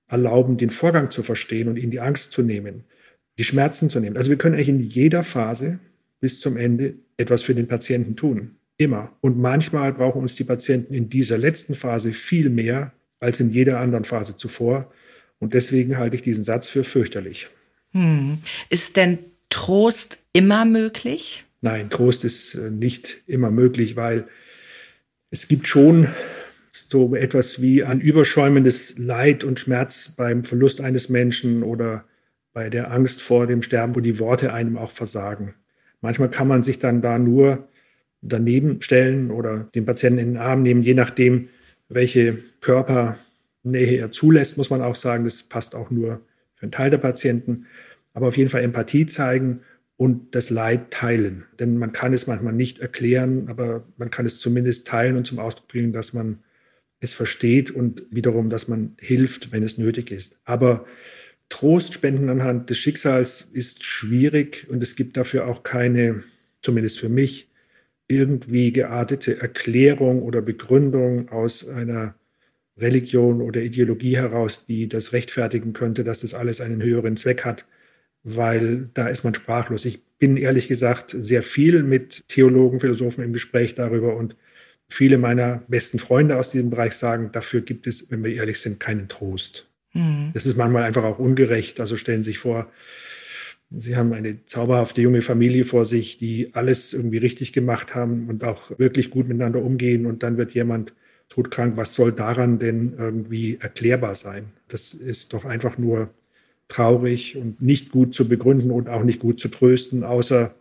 erlauben, 0.07 0.59
den 0.59 0.71
Vorgang 0.71 1.11
zu 1.11 1.25
verstehen 1.25 1.69
und 1.69 1.77
ihnen 1.77 1.91
die 1.91 2.01
Angst 2.01 2.33
zu 2.33 2.43
nehmen, 2.43 2.85
die 3.39 3.45
Schmerzen 3.45 3.91
zu 3.91 3.99
nehmen. 3.99 4.17
Also 4.17 4.31
wir 4.31 4.39
können 4.39 4.55
eigentlich 4.55 4.69
in 4.69 4.81
jeder 4.81 5.25
Phase 5.25 5.81
bis 6.21 6.39
zum 6.39 6.57
Ende 6.57 6.95
etwas 7.17 7.43
für 7.43 7.55
den 7.55 7.67
Patienten 7.67 8.15
tun. 8.15 8.57
Immer. 8.77 9.17
Und 9.21 9.39
manchmal 9.39 9.93
brauchen 9.93 10.23
uns 10.23 10.37
die 10.37 10.45
Patienten 10.45 10.95
in 10.95 11.09
dieser 11.09 11.37
letzten 11.37 11.75
Phase 11.75 12.13
viel 12.13 12.49
mehr 12.49 12.93
als 13.19 13.41
in 13.41 13.51
jeder 13.51 13.81
anderen 13.81 14.05
Phase 14.05 14.37
zuvor. 14.37 14.93
Und 15.43 15.55
deswegen 15.55 15.99
halte 15.99 16.15
ich 16.15 16.23
diesen 16.23 16.45
Satz 16.45 16.69
für 16.69 16.85
fürchterlich. 16.85 17.49
Hm. 17.91 18.39
Ist 18.71 18.97
denn 18.97 19.19
Trost 19.49 20.25
immer 20.33 20.65
möglich? 20.65 21.45
Nein, 21.63 21.91
Trost 21.91 22.25
ist 22.25 22.55
äh, 22.55 22.71
nicht 22.71 23.25
immer 23.27 23.51
möglich, 23.51 23.97
weil 23.97 24.29
es 25.31 25.49
gibt 25.49 25.67
schon 25.67 26.07
so 26.71 27.17
etwas 27.17 27.61
wie 27.61 27.83
ein 27.83 28.01
überschäumendes 28.01 28.97
Leid 28.99 29.43
und 29.43 29.59
Schmerz 29.59 30.15
beim 30.17 30.45
Verlust 30.45 30.81
eines 30.81 31.09
Menschen 31.09 31.65
oder 31.65 32.05
bei 32.53 32.71
der 32.71 32.93
Angst 32.93 33.21
vor 33.21 33.49
dem 33.49 33.63
Sterben, 33.63 33.97
wo 33.97 34.01
die 34.01 34.21
Worte 34.21 34.53
einem 34.53 34.79
auch 34.79 34.93
versagen. 34.93 35.55
Manchmal 36.01 36.31
kann 36.31 36.47
man 36.47 36.63
sich 36.63 36.79
dann 36.79 37.03
da 37.03 37.19
nur 37.19 37.67
daneben 38.21 38.81
stellen 38.81 39.33
oder 39.33 39.69
den 39.75 39.87
Patienten 39.87 40.21
in 40.21 40.35
den 40.35 40.41
Arm 40.41 40.63
nehmen, 40.63 40.85
je 40.85 40.95
nachdem, 40.95 41.49
welche 41.89 42.39
Körper 42.61 43.19
Nähe 43.63 43.99
er 43.99 44.13
zulässt, 44.13 44.57
muss 44.57 44.71
man 44.71 44.83
auch 44.83 44.95
sagen. 44.95 45.25
Das 45.25 45.43
passt 45.43 45.75
auch 45.75 45.91
nur 45.91 46.21
für 46.55 46.65
einen 46.65 46.73
Teil 46.73 46.91
der 46.91 46.99
Patienten. 46.99 47.67
Aber 48.15 48.29
auf 48.29 48.37
jeden 48.37 48.51
Fall 48.51 48.63
Empathie 48.63 49.07
zeigen 49.07 49.61
und 49.97 50.35
das 50.35 50.51
Leid 50.51 50.91
teilen. 50.91 51.45
Denn 51.59 51.79
man 51.79 51.93
kann 51.93 52.13
es 52.13 52.27
manchmal 52.27 52.53
nicht 52.53 52.81
erklären, 52.81 53.49
aber 53.49 53.85
man 53.97 54.11
kann 54.11 54.27
es 54.27 54.39
zumindest 54.39 54.87
teilen 54.87 55.17
und 55.17 55.27
zum 55.27 55.39
Ausdruck 55.39 55.69
bringen, 55.69 55.93
dass 55.93 56.13
man 56.13 56.41
es 57.01 57.15
versteht 57.15 57.71
und 57.71 58.05
wiederum, 58.11 58.51
dass 58.51 58.69
man 58.69 58.97
hilft, 58.99 59.53
wenn 59.53 59.63
es 59.63 59.79
nötig 59.79 60.11
ist. 60.11 60.41
Aber 60.45 60.87
Trost 61.49 61.93
spenden 61.95 62.29
anhand 62.29 62.71
des 62.71 62.79
Schicksals 62.79 63.49
ist 63.53 63.85
schwierig 63.85 64.67
und 64.71 64.83
es 64.83 64.97
gibt 64.97 65.17
dafür 65.17 65.47
auch 65.47 65.63
keine, 65.63 66.23
zumindest 66.63 66.99
für 66.99 67.09
mich, 67.09 67.51
irgendwie 68.09 68.73
geartete 68.73 69.41
Erklärung 69.41 70.23
oder 70.23 70.43
Begründung 70.43 71.29
aus 71.29 71.69
einer 71.69 72.15
Religion 72.79 73.41
oder 73.41 73.61
Ideologie 73.61 74.17
heraus, 74.17 74.65
die 74.65 74.89
das 74.89 75.13
rechtfertigen 75.13 75.73
könnte, 75.73 76.05
dass 76.05 76.21
das 76.21 76.35
alles 76.35 76.61
einen 76.61 76.83
höheren 76.83 77.17
Zweck 77.17 77.45
hat, 77.45 77.67
weil 78.23 78.89
da 78.95 79.09
ist 79.09 79.25
man 79.25 79.35
sprachlos. 79.35 79.85
Ich 79.85 80.03
bin 80.19 80.37
ehrlich 80.37 80.69
gesagt 80.69 81.15
sehr 81.19 81.43
viel 81.43 81.83
mit 81.83 82.25
Theologen, 82.29 82.81
Philosophen 82.81 83.25
im 83.25 83.33
Gespräch 83.33 83.75
darüber 83.75 84.17
und 84.17 84.37
viele 84.89 85.19
meiner 85.19 85.63
besten 85.69 85.99
Freunde 85.99 86.37
aus 86.39 86.51
diesem 86.51 86.71
Bereich 86.71 86.95
sagen, 86.95 87.31
dafür 87.33 87.63
gibt 87.63 87.87
es, 87.87 88.11
wenn 88.11 88.23
wir 88.23 88.35
ehrlich 88.35 88.61
sind, 88.61 88.79
keinen 88.79 89.09
Trost. 89.09 89.69
Mhm. 89.93 90.31
Das 90.35 90.47
ist 90.47 90.57
manchmal 90.57 90.85
einfach 90.85 91.05
auch 91.05 91.19
ungerecht. 91.19 91.81
Also 91.81 91.97
stellen 91.97 92.23
Sie 92.23 92.31
sich 92.31 92.39
vor, 92.39 92.71
Sie 93.75 93.97
haben 93.97 94.13
eine 94.13 94.45
zauberhafte 94.45 95.01
junge 95.01 95.23
Familie 95.23 95.65
vor 95.65 95.87
sich, 95.87 96.19
die 96.19 96.51
alles 96.53 96.93
irgendwie 96.93 97.19
richtig 97.19 97.53
gemacht 97.53 97.95
haben 97.95 98.29
und 98.29 98.45
auch 98.45 98.79
wirklich 98.79 99.11
gut 99.11 99.29
miteinander 99.29 99.63
umgehen. 99.63 100.05
Und 100.05 100.23
dann 100.23 100.37
wird 100.37 100.53
jemand 100.55 100.93
todkrank, 101.33 101.77
was 101.77 101.95
soll 101.95 102.13
daran 102.13 102.59
denn 102.59 102.95
irgendwie 102.99 103.59
erklärbar 103.59 104.15
sein? 104.15 104.51
Das 104.69 104.93
ist 104.93 105.33
doch 105.33 105.45
einfach 105.45 105.79
nur 105.79 106.11
traurig 106.69 107.37
und 107.37 107.63
nicht 107.63 107.91
gut 107.91 108.15
zu 108.15 108.29
begründen 108.29 108.71
und 108.71 108.89
auch 108.89 109.03
nicht 109.03 109.21
gut 109.21 109.41
zu 109.41 109.49
trösten, 109.49 110.05
außer 110.05 110.55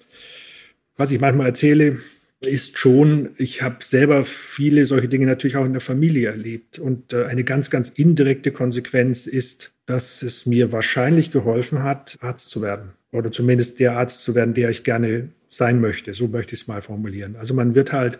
was 0.96 1.12
ich 1.12 1.20
manchmal 1.20 1.48
erzähle, 1.48 1.98
ist 2.42 2.78
schon, 2.78 3.30
ich 3.38 3.62
habe 3.62 3.78
selber 3.82 4.24
viele 4.24 4.86
solche 4.86 5.08
Dinge 5.08 5.26
natürlich 5.26 5.58
auch 5.58 5.66
in 5.66 5.74
der 5.74 5.82
Familie 5.82 6.30
erlebt. 6.30 6.80
Und 6.80 7.14
äh, 7.14 7.26
eine 7.26 7.44
ganz, 7.44 7.70
ganz 7.70 7.90
indirekte 7.90 8.52
Konsequenz 8.52 9.28
ist, 9.28 9.72
dass 9.86 10.24
es 10.24 10.46
mir 10.46 10.72
wahrscheinlich 10.72 11.32
geholfen 11.32 11.84
hat, 11.84 12.18
Arzt 12.22 12.50
zu 12.50 12.62
werden. 12.62 12.92
Oder 13.12 13.32
zumindest 13.32 13.80
der 13.80 13.98
Arzt 13.98 14.24
zu 14.24 14.36
werden, 14.36 14.54
der 14.54 14.70
ich 14.70 14.84
gerne 14.84 15.30
sein 15.50 15.82
möchte. 15.82 16.14
So 16.14 16.28
möchte 16.28 16.56
ich 16.56 16.62
es 16.62 16.68
mal 16.68 16.82
formulieren. 16.82 17.36
Also 17.36 17.54
man 17.54 17.76
wird 17.76 17.94
halt 17.94 18.20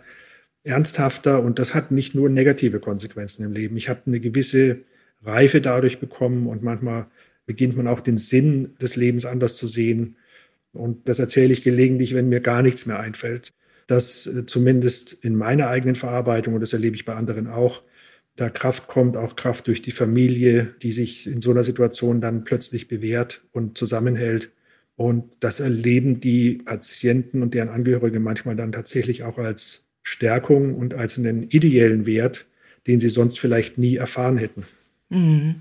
ernsthafter 0.64 1.42
und 1.42 1.58
das 1.58 1.74
hat 1.74 1.90
nicht 1.90 2.14
nur 2.14 2.28
negative 2.28 2.80
Konsequenzen 2.80 3.44
im 3.44 3.52
Leben. 3.52 3.76
Ich 3.76 3.88
habe 3.88 4.02
eine 4.06 4.20
gewisse 4.20 4.78
Reife 5.22 5.60
dadurch 5.60 5.98
bekommen 5.98 6.46
und 6.46 6.62
manchmal 6.62 7.06
beginnt 7.46 7.76
man 7.76 7.88
auch 7.88 8.00
den 8.00 8.18
Sinn 8.18 8.74
des 8.80 8.96
Lebens 8.96 9.24
anders 9.24 9.56
zu 9.56 9.66
sehen. 9.66 10.16
Und 10.72 11.08
das 11.08 11.18
erzähle 11.18 11.52
ich 11.52 11.62
gelegentlich, 11.62 12.14
wenn 12.14 12.28
mir 12.28 12.40
gar 12.40 12.62
nichts 12.62 12.86
mehr 12.86 13.00
einfällt. 13.00 13.50
Dass 13.86 14.26
äh, 14.26 14.46
zumindest 14.46 15.12
in 15.24 15.34
meiner 15.34 15.68
eigenen 15.68 15.96
Verarbeitung, 15.96 16.54
und 16.54 16.60
das 16.60 16.72
erlebe 16.72 16.96
ich 16.96 17.04
bei 17.04 17.14
anderen 17.14 17.48
auch, 17.48 17.82
da 18.36 18.48
Kraft 18.48 18.88
kommt, 18.88 19.16
auch 19.16 19.36
Kraft 19.36 19.66
durch 19.66 19.82
die 19.82 19.90
Familie, 19.90 20.74
die 20.82 20.92
sich 20.92 21.26
in 21.26 21.42
so 21.42 21.50
einer 21.50 21.64
Situation 21.64 22.20
dann 22.20 22.44
plötzlich 22.44 22.88
bewährt 22.88 23.44
und 23.52 23.76
zusammenhält. 23.76 24.52
Und 24.96 25.32
das 25.40 25.60
erleben 25.60 26.20
die 26.20 26.54
Patienten 26.54 27.42
und 27.42 27.54
deren 27.54 27.68
Angehörige 27.68 28.20
manchmal 28.20 28.56
dann 28.56 28.72
tatsächlich 28.72 29.24
auch 29.24 29.38
als 29.38 29.88
Stärkung 30.02 30.74
und 30.74 30.94
als 30.94 31.18
einen 31.18 31.44
ideellen 31.50 32.06
Wert, 32.06 32.46
den 32.86 33.00
sie 33.00 33.08
sonst 33.08 33.38
vielleicht 33.38 33.78
nie 33.78 33.96
erfahren 33.96 34.38
hätten. 34.38 34.64
Mhm. 35.08 35.56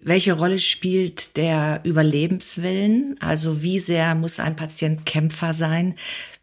Welche 0.00 0.32
Rolle 0.32 0.58
spielt 0.58 1.36
der 1.36 1.80
Überlebenswillen? 1.84 3.16
Also 3.20 3.62
wie 3.62 3.78
sehr 3.78 4.14
muss 4.14 4.40
ein 4.40 4.56
Patient 4.56 5.04
Kämpfer 5.04 5.52
sein? 5.52 5.94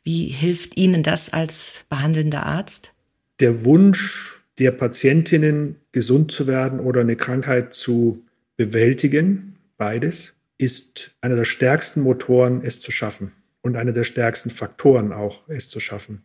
Wie 0.04 0.28
hilft 0.28 0.78
Ihnen 0.78 1.04
das 1.04 1.34
als 1.34 1.86
behandelnder 1.90 2.46
Arzt? 2.46 2.94
Der 3.40 3.66
Wunsch 3.66 4.40
der 4.60 4.72
Patientinnen, 4.72 5.78
gesund 5.92 6.32
zu 6.32 6.46
werden 6.46 6.80
oder 6.80 7.02
eine 7.02 7.16
Krankheit 7.16 7.74
zu 7.74 8.24
bewältigen, 8.58 9.56
beides, 9.78 10.34
ist 10.58 11.16
einer 11.22 11.36
der 11.36 11.46
stärksten 11.46 12.02
Motoren, 12.02 12.62
es 12.64 12.80
zu 12.80 12.92
schaffen 12.92 13.32
und 13.62 13.76
einer 13.76 13.92
der 13.92 14.04
stärksten 14.04 14.52
Faktoren 14.52 15.12
auch, 15.12 15.50
es 15.50 15.70
zu 15.70 15.80
schaffen. 15.80 16.24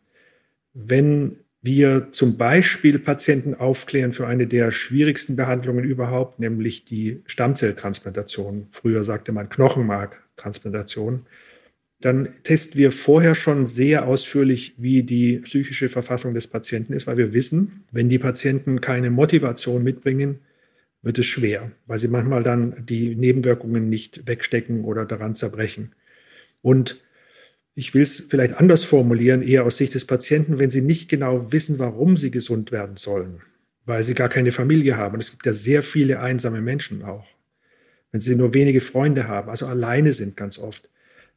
Wenn 0.79 1.39
wir 1.63 2.13
zum 2.13 2.37
Beispiel 2.37 2.99
Patienten 3.01 3.55
aufklären 3.55 4.13
für 4.13 4.27
eine 4.27 4.47
der 4.47 4.71
schwierigsten 4.71 5.35
Behandlungen 5.35 5.85
überhaupt, 5.85 6.39
nämlich 6.39 6.85
die 6.85 7.23
Stammzelltransplantation. 7.27 8.69
Früher 8.71 9.03
sagte 9.03 9.33
man 9.33 9.49
Knochenmarktransplantation. 9.49 11.27
Dann 12.01 12.29
testen 12.45 12.79
wir 12.79 12.93
vorher 12.93 13.35
schon 13.35 13.67
sehr 13.67 14.07
ausführlich, 14.07 14.75
wie 14.77 15.03
die 15.03 15.39
psychische 15.39 15.89
Verfassung 15.89 16.35
des 16.35 16.47
Patienten 16.47 16.93
ist, 16.93 17.07
weil 17.07 17.17
wir 17.17 17.33
wissen, 17.33 17.85
wenn 17.91 18.09
die 18.09 18.19
Patienten 18.19 18.81
keine 18.81 19.11
Motivation 19.11 19.83
mitbringen, 19.83 20.39
wird 21.03 21.19
es 21.19 21.27
schwer, 21.27 21.73
weil 21.87 21.99
sie 21.99 22.09
manchmal 22.09 22.43
dann 22.43 22.85
die 22.87 23.17
Nebenwirkungen 23.17 23.89
nicht 23.89 24.29
wegstecken 24.29 24.85
oder 24.85 25.05
daran 25.05 25.35
zerbrechen. 25.35 25.95
Und 26.63 27.01
ich 27.77 27.95
will 27.95 28.03
es 28.03 28.27
vielleicht 28.29 28.55
anders 28.55 28.83
formulieren, 28.85 29.43
eher 29.43 29.65
aus 29.65 29.77
Sicht 29.77 29.95
des 29.95 30.07
Patienten, 30.07 30.59
wenn 30.59 30.71
sie 30.71 30.81
nicht 30.81 31.11
genau 31.11 31.53
wissen, 31.53 31.79
warum 31.79 32.17
sie 32.17 32.31
gesund 32.31 32.73
werden 32.73 32.97
sollen, 32.97 33.43
weil 33.85 34.03
sie 34.03 34.15
gar 34.15 34.31
keine 34.31 34.51
Familie 34.51 34.97
haben. 34.97 35.15
Und 35.15 35.21
es 35.21 35.31
gibt 35.31 35.45
ja 35.45 35.53
sehr 35.53 35.83
viele 35.83 36.21
einsame 36.21 36.63
Menschen 36.63 37.05
auch. 37.05 37.27
Wenn 38.11 38.23
sie 38.23 38.35
nur 38.35 38.55
wenige 38.55 38.81
Freunde 38.81 39.29
haben, 39.29 39.51
also 39.51 39.67
alleine 39.67 40.15
sind 40.15 40.39
ganz 40.39 40.59
oft, 40.59 40.89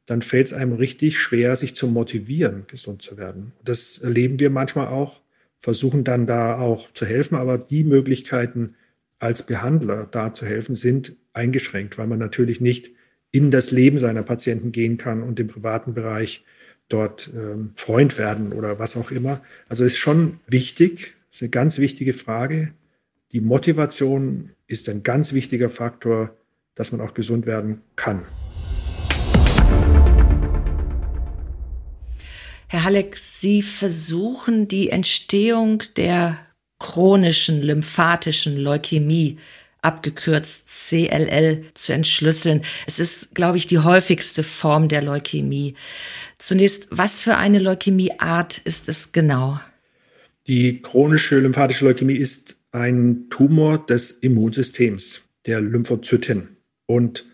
dann 0.06 0.22
fällt 0.22 0.48
es 0.48 0.54
einem 0.54 0.72
richtig 0.72 1.20
schwer, 1.20 1.58
sich 1.58 1.76
zu 1.76 1.88
motivieren, 1.88 2.64
gesund 2.68 3.02
zu 3.02 3.18
werden. 3.18 3.52
Das 3.66 3.98
erleben 3.98 4.40
wir 4.40 4.50
manchmal 4.50 4.88
auch, 4.88 5.22
versuchen 5.60 6.06
dann 6.06 6.26
da 6.26 6.58
auch 6.58 6.92
zu 6.94 7.06
helfen, 7.06 7.36
aber 7.36 7.58
die 7.58 7.84
Möglichkeiten 7.84 8.76
als 9.20 9.46
Behandler 9.46 10.08
da 10.10 10.34
zu 10.34 10.46
helfen 10.46 10.76
sind 10.76 11.18
eingeschränkt, 11.34 11.98
weil 11.98 12.08
man 12.08 12.18
natürlich 12.18 12.62
nicht 12.62 12.92
in 13.32 13.52
das 13.52 13.72
Leben 13.72 14.00
seiner 14.00 14.24
Patienten 14.24 14.72
gehen 14.72 14.98
kann 14.98 15.24
und 15.24 15.40
im 15.40 15.48
privaten 15.48 15.94
Bereich 15.94 16.44
dort 16.88 17.30
ähm, 17.36 17.72
Freund 17.76 18.18
werden 18.18 18.52
oder 18.52 18.80
was 18.80 18.98
auch 18.98 19.12
immer. 19.12 19.42
Also 19.68 19.84
ist 19.84 19.98
schon 19.98 20.40
wichtig, 20.48 21.16
ist 21.32 21.44
eine 21.44 21.50
ganz 21.50 21.78
wichtige 21.78 22.14
Frage. 22.14 22.74
Die 23.32 23.42
Motivation 23.42 24.52
ist 24.66 24.90
ein 24.90 25.04
ganz 25.04 25.34
wichtiger 25.34 25.70
Faktor, 25.70 26.36
dass 26.74 26.92
man 26.92 27.02
auch 27.02 27.14
gesund 27.14 27.46
werden 27.46 27.82
kann. 27.96 28.26
Herr 32.68 32.84
Halleck, 32.84 33.18
Sie 33.18 33.62
versuchen 33.62 34.68
die 34.68 34.90
Entstehung 34.90 35.84
der 35.98 36.38
chronischen 36.80 37.62
lymphatischen 37.62 38.58
Leukämie 38.58 39.38
abgekürzt 39.82 40.70
CLL 40.70 41.66
zu 41.74 41.94
entschlüsseln. 41.94 42.64
Es 42.86 43.00
ist, 43.00 43.34
glaube 43.34 43.58
ich, 43.58 43.68
die 43.68 43.80
häufigste 43.80 44.44
Form 44.44 44.88
der 44.88 45.02
Leukämie. 45.02 45.76
Zunächst, 46.38 46.88
was 46.92 47.22
für 47.22 47.38
eine 47.38 47.60
Leukämieart 47.60 48.60
ist 48.60 48.90
es 48.90 49.12
genau? 49.12 49.60
Die 50.48 50.82
chronische 50.82 51.40
lymphatische 51.40 51.86
Leukämie 51.86 52.16
ist 52.16 52.64
ein 52.72 53.28
Tumor 53.30 53.86
des 53.86 54.12
Immunsystems, 54.12 55.22
der 55.46 55.62
Lymphozyten. 55.62 56.58
Und 56.86 57.26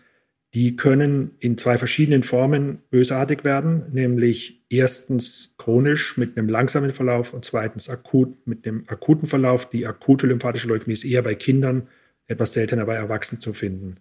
die 0.54 0.76
können 0.76 1.32
in 1.38 1.58
zwei 1.58 1.76
verschiedenen 1.76 2.22
Formen 2.22 2.78
bösartig 2.90 3.44
werden, 3.44 3.92
nämlich 3.92 4.64
erstens 4.70 5.54
chronisch 5.58 6.16
mit 6.16 6.36
einem 6.36 6.48
langsamen 6.48 6.92
Verlauf 6.92 7.34
und 7.34 7.44
zweitens 7.44 7.90
akut 7.90 8.46
mit 8.46 8.66
einem 8.66 8.84
akuten 8.86 9.28
Verlauf. 9.28 9.68
Die 9.68 9.86
akute 9.86 10.26
lymphatische 10.26 10.68
Leukämie 10.68 10.94
ist 10.94 11.04
eher 11.04 11.22
bei 11.22 11.34
Kindern 11.34 11.88
etwas 12.26 12.52
seltener 12.52 12.86
bei 12.86 12.94
Erwachsenen 12.94 13.40
zu 13.40 13.52
finden. 13.52 13.96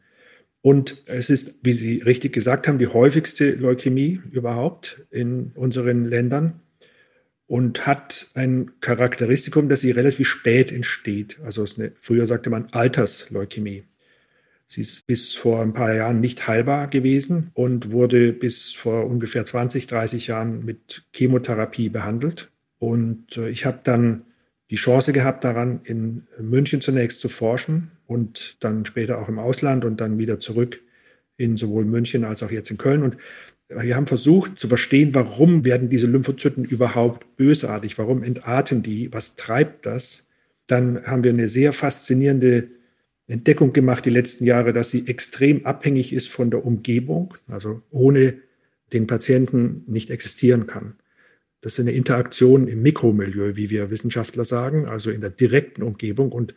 Und 0.62 1.04
es 1.06 1.30
ist, 1.30 1.60
wie 1.64 1.74
Sie 1.74 2.00
richtig 2.00 2.34
gesagt 2.34 2.68
haben, 2.68 2.80
die 2.80 2.88
häufigste 2.88 3.52
Leukämie 3.52 4.22
überhaupt 4.32 5.06
in 5.12 5.52
unseren 5.54 6.06
Ländern 6.06 6.62
und 7.48 7.86
hat 7.86 8.30
ein 8.34 8.72
Charakteristikum, 8.82 9.70
dass 9.70 9.82
sie 9.82 9.92
relativ 9.92 10.28
spät 10.28 10.72
entsteht. 10.72 11.40
Also 11.44 11.66
eine, 11.78 11.92
früher 12.00 12.26
sagte 12.26 12.50
man 12.50 12.68
Altersleukämie. 12.72 13.84
Sie 14.68 14.82
ist 14.82 15.06
bis 15.06 15.36
vor 15.36 15.62
ein 15.62 15.74
paar 15.74 15.94
Jahren 15.94 16.20
nicht 16.20 16.48
heilbar 16.48 16.88
gewesen 16.88 17.52
und 17.54 17.92
wurde 17.92 18.34
bis 18.34 18.72
vor 18.72 19.06
ungefähr 19.06 19.46
20, 19.46 19.86
30 19.86 20.28
Jahren 20.28 20.66
mit 20.66 21.04
Chemotherapie 21.14 21.90
behandelt. 21.90 22.52
Und 22.80 23.38
äh, 23.38 23.50
ich 23.50 23.66
habe 23.66 23.82
dann 23.84 24.26
die 24.72 24.78
Chance 24.78 25.14
gehabt, 25.14 25.44
daran 25.44 25.82
in 25.84 26.26
München 26.40 26.82
zunächst 26.82 27.20
zu 27.20 27.30
forschen 27.30 27.92
und 28.08 28.64
dann 28.64 28.86
später 28.86 29.20
auch 29.20 29.30
im 29.30 29.40
Ausland 29.40 29.86
und 29.86 30.02
dann 30.02 30.18
wieder 30.18 30.40
zurück 30.40 30.82
in 31.38 31.58
sowohl 31.58 31.86
München 31.86 32.24
als 32.24 32.44
auch 32.44 32.52
jetzt 32.52 32.72
in 32.72 32.78
Köln. 32.78 33.04
Und 33.04 33.18
wir 33.68 33.96
haben 33.96 34.08
versucht 34.08 34.60
zu 34.60 34.68
verstehen, 34.68 35.16
warum 35.16 35.66
werden 35.66 35.90
diese 35.90 36.08
Lymphozyten 36.08 36.64
überhaupt 36.64 37.36
bösartig? 37.36 37.98
Warum 37.98 38.24
entarten 38.24 38.84
die? 38.84 39.12
Was 39.12 39.36
treibt 39.36 39.86
das? 39.86 40.28
Dann 40.68 41.06
haben 41.06 41.24
wir 41.24 41.32
eine 41.32 41.48
sehr 41.48 41.74
faszinierende 41.74 42.70
Entdeckung 43.28 43.74
gemacht 43.74 44.06
die 44.06 44.12
letzten 44.12 44.46
Jahre, 44.46 44.72
dass 44.72 44.92
sie 44.92 45.08
extrem 45.08 45.66
abhängig 45.66 46.14
ist 46.14 46.30
von 46.30 46.52
der 46.52 46.64
Umgebung, 46.64 47.34
also 47.48 47.82
ohne 47.90 48.36
den 48.94 49.08
Patienten 49.08 49.84
nicht 49.88 50.12
existieren 50.12 50.68
kann. 50.68 50.96
Das 51.62 51.74
ist 51.74 51.80
eine 51.80 51.94
Interaktion 51.94 52.68
im 52.68 52.84
Mikromilieu, 52.84 53.56
wie 53.56 53.72
wir 53.72 53.90
Wissenschaftler 53.90 54.46
sagen, 54.46 54.86
also 54.86 55.10
in 55.10 55.22
der 55.22 55.32
direkten 55.32 55.82
Umgebung. 55.82 56.32
Und 56.32 56.54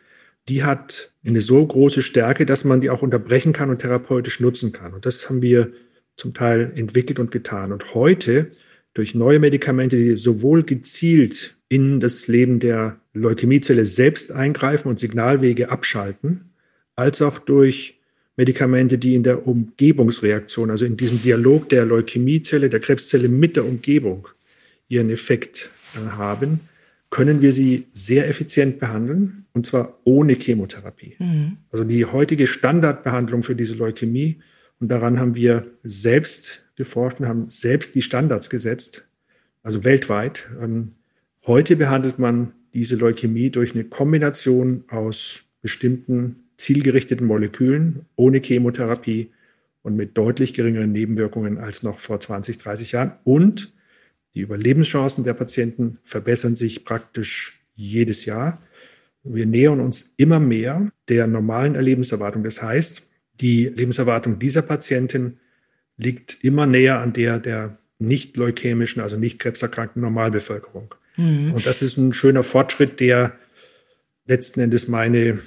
die 0.49 0.65
hat 0.65 1.13
eine 1.25 1.41
so 1.41 1.65
große 1.65 2.03
Stärke, 2.03 2.47
dass 2.47 2.65
man 2.65 2.81
die 2.81 2.91
auch 2.91 3.03
unterbrechen 3.03 3.53
kann 3.53 3.71
und 3.71 3.81
therapeutisch 3.81 4.41
nutzen 4.41 4.73
kann. 4.73 4.95
Und 4.95 5.05
das 5.07 5.29
haben 5.29 5.43
wir 5.43 5.73
zum 6.17 6.35
Teil 6.35 6.73
entwickelt 6.75 7.19
und 7.19 7.31
getan. 7.31 7.73
Und 7.73 7.95
heute 7.95 8.51
durch 8.95 9.15
neue 9.15 9.39
Medikamente, 9.39 9.97
die 9.97 10.17
sowohl 10.17 10.65
gezielt 10.65 11.57
in 11.69 12.01
das 12.01 12.27
Leben 12.29 12.61
der 12.61 12.99
Leukämiezelle 13.13 13.85
selbst 13.85 14.33
eingreifen 14.33 14.89
und 14.89 14.99
Signalwege 14.99 15.71
abschalten, 15.71 16.51
als 16.97 17.23
auch 17.23 17.39
durch 17.39 17.99
Medikamente, 18.37 18.99
die 18.99 19.15
in 19.15 19.23
der 19.23 19.47
Umgebungsreaktion, 19.47 20.71
also 20.71 20.85
in 20.85 20.97
diesem 20.97 21.23
Dialog 21.23 21.69
der 21.69 21.85
Leukämiezelle, 21.85 22.71
der 22.71 22.81
Krebszelle 22.81 23.29
mit 23.29 23.57
der 23.57 23.67
Umgebung 23.67 24.29
ihren 24.89 25.11
Effekt 25.11 25.71
äh, 25.95 26.11
haben, 26.11 26.61
können 27.11 27.41
wir 27.43 27.53
sie 27.53 27.87
sehr 27.93 28.29
effizient 28.29 28.79
behandeln 28.79 29.47
und 29.53 29.67
zwar 29.67 29.99
ohne 30.05 30.35
Chemotherapie. 30.35 31.17
Mhm. 31.19 31.59
Also 31.71 31.85
die 31.85 32.05
heutige 32.05 32.47
Standardbehandlung 32.47 33.43
für 33.43 33.57
diese 33.57 33.75
Leukämie 33.75 34.41
und 34.81 34.89
daran 34.89 35.19
haben 35.19 35.35
wir 35.35 35.67
selbst 35.83 36.67
geforscht 36.77 37.21
und 37.21 37.27
haben 37.27 37.51
selbst 37.51 37.95
die 37.95 38.03
Standards 38.03 38.51
gesetzt, 38.51 39.09
also 39.63 39.85
weltweit. 39.85 40.51
Ähm, 40.63 40.91
heute 41.47 41.77
behandelt 41.77 42.19
man 42.19 42.53
diese 42.75 42.97
Leukämie 42.97 43.51
durch 43.51 43.75
eine 43.75 43.85
Kombination 43.85 44.85
aus 44.89 45.41
bestimmten 45.63 46.45
zielgerichteten 46.57 47.27
Molekülen 47.27 48.07
ohne 48.17 48.41
Chemotherapie 48.41 49.31
und 49.83 49.97
mit 49.97 50.17
deutlich 50.19 50.55
geringeren 50.55 50.93
Nebenwirkungen 50.93 51.59
als 51.59 51.83
noch 51.83 51.99
vor 51.99 52.21
20, 52.21 52.59
30 52.59 52.93
Jahren 52.93 53.13
und 53.25 53.73
die 54.35 54.41
Überlebenschancen 54.41 55.25
der 55.25 55.35
Patienten 55.35 55.99
verbessern 56.05 56.57
sich 56.57 56.85
praktisch 56.85 57.61
jedes 57.75 58.25
Jahr. 58.25 58.61
Wir 59.25 59.47
nähern 59.47 59.81
uns 59.81 60.15
immer 60.17 60.41
mehr 60.41 60.91
der 61.09 61.27
normalen 61.27 61.75
Erlebenserwartung. 61.75 62.45
Das 62.45 62.63
heißt, 62.63 63.03
die 63.41 63.67
Lebenserwartung 63.67 64.39
dieser 64.39 64.63
Patientin 64.63 65.39
liegt 65.97 66.43
immer 66.43 66.67
näher 66.67 67.01
an 67.01 67.13
der 67.13 67.39
der 67.39 67.79
nicht 67.99 68.37
leukämischen, 68.37 69.03
also 69.03 69.17
nicht 69.17 69.41
krebserkrankten 69.41 70.03
Normalbevölkerung. 70.03 70.95
Mhm. 71.17 71.53
Und 71.55 71.67
das 71.67 71.83
ist 71.83 71.97
ein 71.97 72.13
schöner 72.13 72.45
Fortschritt, 72.45 73.01
der 73.01 73.37
letzten 74.27 74.61
Endes 74.61 74.87
meine 74.87 75.41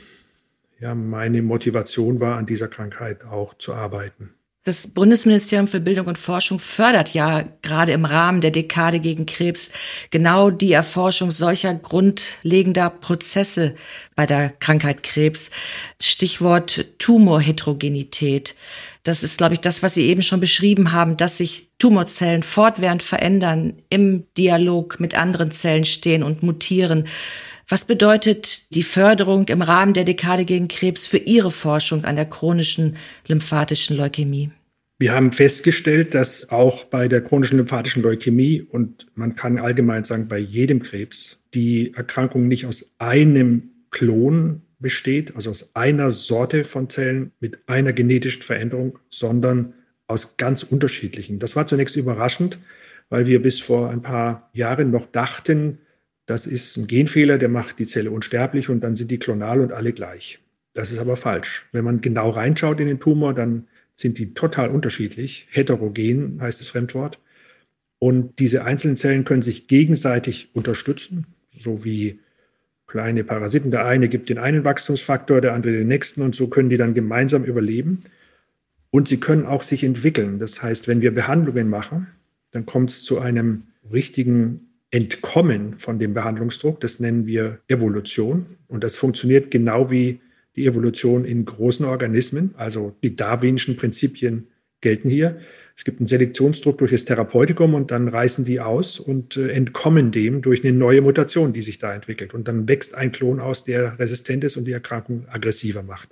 ja 0.82 0.96
meine 0.96 1.42
Motivation 1.42 2.20
war, 2.20 2.38
an 2.38 2.46
dieser 2.46 2.68
Krankheit 2.68 3.24
auch 3.24 3.54
zu 3.54 3.74
arbeiten. 3.74 4.34
Das 4.64 4.90
Bundesministerium 4.90 5.68
für 5.68 5.80
Bildung 5.80 6.06
und 6.06 6.20
Forschung 6.20 6.60
fördert 6.60 7.16
ja 7.16 7.46
gerade 7.64 7.94
im 7.94 8.06
Rahmen 8.06 8.42
der 8.42 8.52
Dekade 8.52 9.00
gegen 9.00 9.26
Krebs 9.26 9.72
genau 10.12 10.52
die 10.52 10.72
Erforschung 10.72 11.32
solcher 11.32 11.74
grundlegender 11.74 12.92
Prozesse 12.92 13.74
bei 14.16 14.28
der 14.28 14.52
Krankheit 14.52 15.02
Krebs. 15.02 15.50
Stichwort 16.00 16.86
Tumorheterogenität. 17.00 18.54
Das 19.02 19.24
ist, 19.24 19.40
glaube 19.40 19.56
ich, 19.56 19.62
das, 19.62 19.82
was 19.82 19.96
Sie 19.96 20.06
eben 20.06 20.22
schon 20.22 20.40
beschrieben 20.40 20.92
haben, 20.92 21.18
dass 21.18 21.38
sich 21.38 21.70
Tumorzellen 21.80 22.44
fortwährend 22.44 23.02
verändern, 23.02 23.82
im 23.90 24.26
Dialog 24.38 25.00
mit 25.00 25.16
anderen 25.16 25.50
Zellen 25.50 25.86
stehen 25.86 26.22
und 26.22 26.44
mutieren. 26.44 27.08
Was 27.72 27.86
bedeutet 27.86 28.66
die 28.76 28.84
Förderung 28.84 29.48
im 29.48 29.62
Rahmen 29.62 29.94
der 29.94 30.04
Dekade 30.04 30.44
gegen 30.44 30.68
Krebs 30.68 31.08
für 31.08 31.20
Ihre 31.20 31.52
Forschung 31.52 32.04
an 32.04 32.18
der 32.18 32.26
chronischen 32.26 32.98
lymphatischen 33.30 33.96
Leukämie? 33.96 34.52
Wir 35.00 35.14
haben 35.14 35.32
festgestellt, 35.32 36.14
dass 36.14 36.50
auch 36.50 36.84
bei 36.84 37.08
der 37.08 37.22
chronischen 37.22 37.58
lymphatischen 37.60 38.04
Leukämie 38.04 38.62
und 38.62 39.08
man 39.16 39.38
kann 39.38 39.58
allgemein 39.58 40.04
sagen, 40.04 40.28
bei 40.28 40.38
jedem 40.38 40.84
Krebs 40.84 41.40
die 41.54 41.94
Erkrankung 41.96 42.50
nicht 42.50 42.66
aus 42.66 42.92
einem 42.98 43.70
Klon 43.90 44.64
besteht, 44.80 45.38
also 45.38 45.50
aus 45.50 45.74
einer 45.74 46.12
Sorte 46.12 46.66
von 46.66 46.90
Zellen 46.90 47.32
mit 47.40 47.70
einer 47.70 47.94
genetischen 47.94 48.42
Veränderung, 48.42 49.00
sondern 49.10 49.76
aus 50.08 50.36
ganz 50.36 50.64
unterschiedlichen. 50.64 51.40
Das 51.40 51.56
war 51.56 51.68
zunächst 51.68 51.96
überraschend, 51.96 52.60
weil 53.08 53.28
wir 53.28 53.42
bis 53.42 53.62
vor 53.62 53.90
ein 53.92 54.02
paar 54.02 54.50
Jahren 54.52 54.92
noch 54.92 55.06
dachten, 55.06 55.78
das 56.32 56.48
ist 56.48 56.78
ein 56.78 56.88
Genfehler, 56.88 57.38
der 57.38 57.50
macht 57.50 57.78
die 57.78 57.86
Zelle 57.86 58.10
unsterblich 58.10 58.70
und 58.70 58.80
dann 58.86 58.96
sind 58.96 59.12
die 59.12 59.20
klonal 59.20 59.60
und 59.60 59.74
alle 59.74 59.92
gleich. 59.92 60.40
Das 60.74 60.90
ist 60.94 60.98
aber 60.98 61.18
falsch. 61.18 61.68
Wenn 61.74 61.84
man 61.84 62.00
genau 62.00 62.30
reinschaut 62.30 62.80
in 62.80 62.88
den 62.88 63.02
Tumor, 63.02 63.34
dann 63.34 63.68
sind 63.96 64.18
die 64.18 64.34
total 64.34 64.70
unterschiedlich. 64.70 65.48
Heterogen 65.50 66.40
heißt 66.40 66.62
das 66.62 66.70
Fremdwort. 66.70 67.20
Und 68.00 68.40
diese 68.40 68.64
einzelnen 68.64 68.96
Zellen 68.96 69.26
können 69.26 69.42
sich 69.42 69.68
gegenseitig 69.68 70.52
unterstützen, 70.54 71.28
so 71.60 71.84
wie 71.84 72.20
kleine 72.88 73.26
Parasiten. 73.26 73.70
Der 73.70 73.86
eine 73.86 74.08
gibt 74.08 74.30
den 74.30 74.38
einen 74.38 74.64
Wachstumsfaktor, 74.64 75.42
der 75.42 75.54
andere 75.54 75.74
den 75.74 75.90
nächsten 75.90 76.22
und 76.22 76.34
so 76.34 76.48
können 76.48 76.70
die 76.70 76.78
dann 76.78 76.94
gemeinsam 76.94 77.44
überleben. 77.44 78.00
Und 78.90 79.10
sie 79.10 79.20
können 79.20 79.46
auch 79.46 79.64
sich 79.64 79.84
entwickeln. 79.84 80.40
Das 80.40 80.64
heißt, 80.64 80.88
wenn 80.88 81.02
wir 81.02 81.14
Behandlungen 81.14 81.70
machen, 81.70 82.08
dann 82.52 82.66
kommt 82.66 82.92
es 82.92 83.04
zu 83.04 83.20
einem 83.20 83.64
richtigen 83.92 84.71
entkommen 84.92 85.78
von 85.78 86.00
dem 86.00 86.14
Behandlungsdruck. 86.14 86.80
Das 86.82 87.00
nennen 87.00 87.26
wir 87.26 87.60
Evolution. 87.68 88.58
Und 88.68 88.84
das 88.84 88.98
funktioniert 88.98 89.50
genau 89.50 89.90
wie 89.90 90.20
die 90.56 90.66
Evolution 90.66 91.26
in 91.26 91.46
großen 91.46 91.86
Organismen. 91.86 92.54
Also 92.58 92.96
die 93.02 93.16
darwinischen 93.16 93.78
Prinzipien 93.78 94.48
gelten 94.82 95.10
hier. 95.10 95.40
Es 95.78 95.86
gibt 95.86 96.00
einen 96.00 96.08
Selektionsdruck 96.08 96.78
durch 96.78 96.92
das 96.92 97.06
Therapeutikum 97.06 97.74
und 97.74 97.92
dann 97.92 98.08
reißen 98.08 98.44
die 98.44 98.60
aus 98.60 99.00
und 99.00 99.38
äh, 99.38 99.50
entkommen 99.50 100.12
dem 100.12 100.42
durch 100.42 100.64
eine 100.64 100.74
neue 100.74 101.02
Mutation, 101.02 101.54
die 101.54 101.62
sich 101.62 101.80
da 101.80 101.94
entwickelt. 101.94 102.34
Und 102.34 102.48
dann 102.48 102.68
wächst 102.68 102.94
ein 102.94 103.12
Klon 103.12 103.40
aus, 103.40 103.64
der 103.64 103.98
resistent 103.98 104.44
ist 104.44 104.58
und 104.58 104.66
die 104.66 104.74
Erkrankung 104.74 105.26
aggressiver 105.30 105.84
macht. 105.84 106.10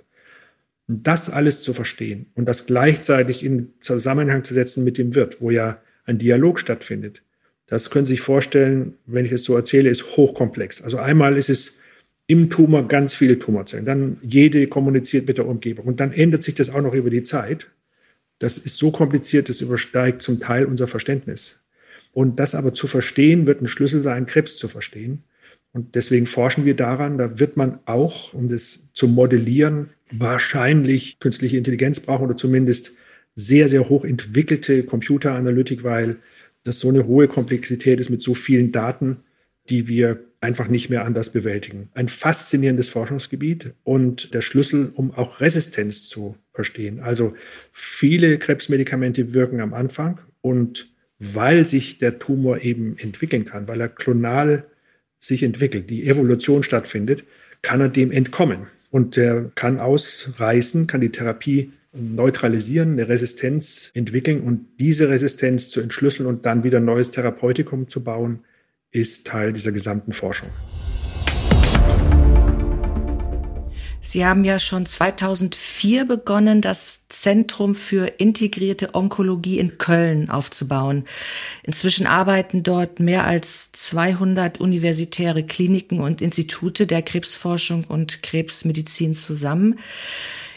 Und 0.88 1.06
das 1.06 1.28
alles 1.30 1.62
zu 1.62 1.74
verstehen 1.74 2.26
und 2.34 2.46
das 2.46 2.66
gleichzeitig 2.66 3.44
in 3.44 3.74
Zusammenhang 3.80 4.42
zu 4.42 4.54
setzen 4.54 4.82
mit 4.82 4.98
dem 4.98 5.14
Wirt, 5.14 5.40
wo 5.40 5.50
ja 5.50 5.80
ein 6.04 6.18
Dialog 6.18 6.58
stattfindet, 6.58 7.22
das 7.70 7.88
können 7.88 8.04
Sie 8.04 8.14
sich 8.14 8.20
vorstellen, 8.20 8.94
wenn 9.06 9.24
ich 9.24 9.32
es 9.32 9.44
so 9.44 9.54
erzähle, 9.54 9.88
ist 9.88 10.16
hochkomplex. 10.16 10.82
Also 10.82 10.98
einmal 10.98 11.36
ist 11.36 11.48
es 11.48 11.78
im 12.26 12.50
Tumor 12.50 12.86
ganz 12.88 13.14
viele 13.14 13.38
Tumorzellen, 13.38 13.86
dann 13.86 14.18
jede 14.22 14.66
kommuniziert 14.66 15.26
mit 15.26 15.38
der 15.38 15.46
Umgebung 15.46 15.86
und 15.86 16.00
dann 16.00 16.12
ändert 16.12 16.42
sich 16.42 16.54
das 16.54 16.68
auch 16.68 16.82
noch 16.82 16.94
über 16.94 17.10
die 17.10 17.22
Zeit. 17.22 17.68
Das 18.40 18.58
ist 18.58 18.76
so 18.76 18.90
kompliziert, 18.90 19.48
das 19.48 19.60
übersteigt 19.60 20.20
zum 20.20 20.40
Teil 20.40 20.64
unser 20.64 20.88
Verständnis. 20.88 21.60
Und 22.12 22.40
das 22.40 22.56
aber 22.56 22.74
zu 22.74 22.88
verstehen, 22.88 23.46
wird 23.46 23.62
ein 23.62 23.68
Schlüssel 23.68 24.02
sein, 24.02 24.26
Krebs 24.26 24.56
zu 24.56 24.66
verstehen. 24.66 25.22
Und 25.72 25.94
deswegen 25.94 26.26
forschen 26.26 26.64
wir 26.64 26.74
daran, 26.74 27.18
da 27.18 27.38
wird 27.38 27.56
man 27.56 27.78
auch, 27.84 28.34
um 28.34 28.48
das 28.48 28.88
zu 28.94 29.06
modellieren, 29.06 29.90
wahrscheinlich 30.10 31.20
künstliche 31.20 31.56
Intelligenz 31.56 32.00
brauchen 32.00 32.24
oder 32.24 32.36
zumindest 32.36 32.94
sehr, 33.36 33.68
sehr 33.68 33.88
hoch 33.88 34.04
entwickelte 34.04 34.82
Computeranalytik, 34.82 35.84
weil 35.84 36.16
das 36.64 36.80
so 36.80 36.88
eine 36.88 37.06
hohe 37.06 37.28
Komplexität 37.28 38.00
ist 38.00 38.10
mit 38.10 38.22
so 38.22 38.34
vielen 38.34 38.72
Daten, 38.72 39.18
die 39.68 39.88
wir 39.88 40.20
einfach 40.40 40.68
nicht 40.68 40.88
mehr 40.88 41.04
anders 41.04 41.30
bewältigen. 41.30 41.90
Ein 41.92 42.08
faszinierendes 42.08 42.88
Forschungsgebiet 42.88 43.74
und 43.84 44.32
der 44.32 44.40
Schlüssel, 44.40 44.90
um 44.94 45.12
auch 45.12 45.40
Resistenz 45.40 46.08
zu 46.08 46.36
verstehen. 46.52 47.00
Also 47.00 47.34
viele 47.72 48.38
Krebsmedikamente 48.38 49.34
wirken 49.34 49.60
am 49.60 49.74
Anfang 49.74 50.20
und 50.40 50.88
weil 51.18 51.66
sich 51.66 51.98
der 51.98 52.18
Tumor 52.18 52.62
eben 52.62 52.96
entwickeln 52.96 53.44
kann, 53.44 53.68
weil 53.68 53.80
er 53.80 53.88
klonal 53.88 54.64
sich 55.18 55.42
entwickelt, 55.42 55.90
die 55.90 56.06
Evolution 56.06 56.62
stattfindet, 56.62 57.24
kann 57.60 57.82
er 57.82 57.90
dem 57.90 58.10
entkommen. 58.10 58.66
Und 58.90 59.18
er 59.18 59.52
kann 59.54 59.78
ausreißen, 59.78 60.86
kann 60.86 61.02
die 61.02 61.10
Therapie 61.10 61.72
neutralisieren, 61.92 62.92
eine 62.92 63.08
Resistenz 63.08 63.90
entwickeln 63.94 64.42
und 64.42 64.66
diese 64.78 65.08
Resistenz 65.08 65.70
zu 65.70 65.80
entschlüsseln 65.80 66.28
und 66.28 66.46
dann 66.46 66.62
wieder 66.62 66.78
ein 66.78 66.84
neues 66.84 67.10
Therapeutikum 67.10 67.88
zu 67.88 68.04
bauen, 68.04 68.40
ist 68.90 69.26
Teil 69.26 69.52
dieser 69.52 69.72
gesamten 69.72 70.12
Forschung. 70.12 70.50
Sie 74.02 74.24
haben 74.24 74.44
ja 74.44 74.58
schon 74.58 74.86
2004 74.86 76.06
begonnen, 76.06 76.62
das 76.62 77.06
Zentrum 77.08 77.74
für 77.74 78.06
integrierte 78.06 78.94
Onkologie 78.94 79.58
in 79.58 79.76
Köln 79.76 80.30
aufzubauen. 80.30 81.04
Inzwischen 81.62 82.06
arbeiten 82.06 82.62
dort 82.62 82.98
mehr 82.98 83.24
als 83.24 83.72
200 83.72 84.58
universitäre 84.58 85.44
Kliniken 85.44 86.00
und 86.00 86.22
Institute 86.22 86.86
der 86.86 87.02
Krebsforschung 87.02 87.84
und 87.84 88.22
Krebsmedizin 88.22 89.14
zusammen. 89.14 89.78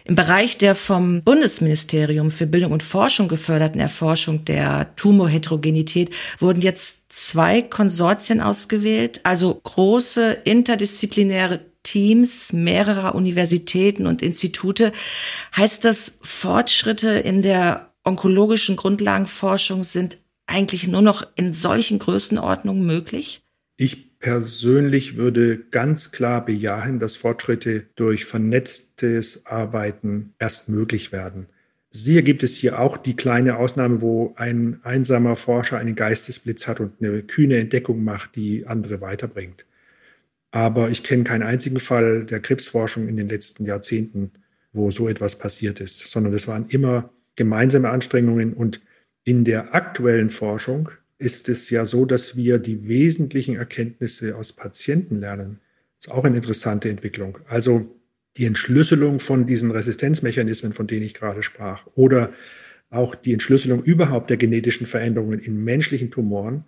Im 0.06 0.16
Bereich 0.16 0.58
der 0.58 0.76
vom 0.76 1.24
Bundesministerium 1.24 2.30
für 2.30 2.46
Bildung 2.46 2.74
und 2.74 2.84
Forschung 2.84 3.30
geförderten 3.30 3.80
Erforschung 3.80 4.44
der 4.44 4.94
Tumorheterogenität 4.96 6.10
wurden 6.39 6.62
jetzt 6.62 7.13
zwei 7.13 7.62
Konsortien 7.62 8.42
ausgewählt, 8.42 9.22
also 9.24 9.54
große 9.63 10.32
interdisziplinäre 10.44 11.62
Teams 11.84 12.52
mehrerer 12.54 13.16
Universitäten 13.16 14.08
und 14.08 14.22
Institute. 14.22 14.92
Heißt 15.56 15.86
das, 15.86 16.20
Fortschritte 16.22 17.10
in 17.10 17.42
der 17.42 17.94
onkologischen 18.04 18.76
Grundlagenforschung 18.76 19.84
sind 19.84 20.18
eigentlich 20.48 20.88
nur 20.88 21.02
noch 21.02 21.26
in 21.36 21.54
solchen 21.54 22.00
Größenordnungen 22.00 22.86
möglich? 22.86 23.44
Ich 23.78 24.12
persönlich 24.23 25.17
würde 25.17 25.59
ganz 25.69 26.13
klar 26.13 26.45
bejahen, 26.45 26.97
dass 26.99 27.17
Fortschritte 27.17 27.88
durch 27.95 28.23
vernetztes 28.23 29.45
Arbeiten 29.45 30.33
erst 30.39 30.69
möglich 30.69 31.12
werden. 31.12 31.47
Sicher 31.89 32.21
gibt 32.21 32.41
es 32.41 32.55
hier 32.55 32.79
auch 32.79 32.95
die 32.95 33.17
kleine 33.17 33.57
Ausnahme, 33.57 33.99
wo 33.99 34.33
ein 34.38 34.79
einsamer 34.83 35.36
Forscher 35.36 35.77
einen 35.77 35.95
Geistesblitz 35.95 36.67
hat 36.67 36.79
und 36.79 36.93
eine 37.01 37.21
kühne 37.21 37.57
Entdeckung 37.57 38.05
macht, 38.05 38.38
die 38.38 38.65
andere 38.65 39.01
weiterbringt. 39.01 39.65
Aber 40.51 40.89
ich 40.89 41.03
kenne 41.03 41.25
keinen 41.25 41.43
einzigen 41.43 41.81
Fall 41.81 42.23
der 42.23 42.39
Krebsforschung 42.39 43.09
in 43.09 43.17
den 43.17 43.27
letzten 43.27 43.65
Jahrzehnten, 43.65 44.31
wo 44.71 44.89
so 44.89 45.09
etwas 45.09 45.38
passiert 45.38 45.81
ist, 45.81 46.07
sondern 46.07 46.33
es 46.33 46.47
waren 46.47 46.69
immer 46.69 47.09
gemeinsame 47.36 47.89
Anstrengungen 47.89 48.53
und 48.53 48.79
in 49.25 49.43
der 49.43 49.75
aktuellen 49.75 50.29
Forschung 50.29 50.91
ist 51.23 51.49
es 51.49 51.69
ja 51.69 51.86
so, 51.86 52.05
dass 52.05 52.36
wir 52.36 52.59
die 52.59 52.88
wesentlichen 52.88 53.55
Erkenntnisse 53.55 54.36
aus 54.36 54.53
Patienten 54.53 55.19
lernen. 55.19 55.59
Das 55.99 56.07
ist 56.07 56.13
auch 56.13 56.23
eine 56.25 56.36
interessante 56.36 56.89
Entwicklung. 56.89 57.39
Also 57.47 57.89
die 58.38 58.45
Entschlüsselung 58.45 59.19
von 59.19 59.47
diesen 59.47 59.71
Resistenzmechanismen, 59.71 60.73
von 60.73 60.88
denen 60.88 61.05
ich 61.05 61.13
gerade 61.13 61.43
sprach, 61.43 61.88
oder 61.95 62.33
auch 62.89 63.15
die 63.15 63.33
Entschlüsselung 63.33 63.83
überhaupt 63.83 64.29
der 64.29 64.38
genetischen 64.38 64.86
Veränderungen 64.86 65.39
in 65.39 65.63
menschlichen 65.63 66.12
Tumoren. 66.12 66.65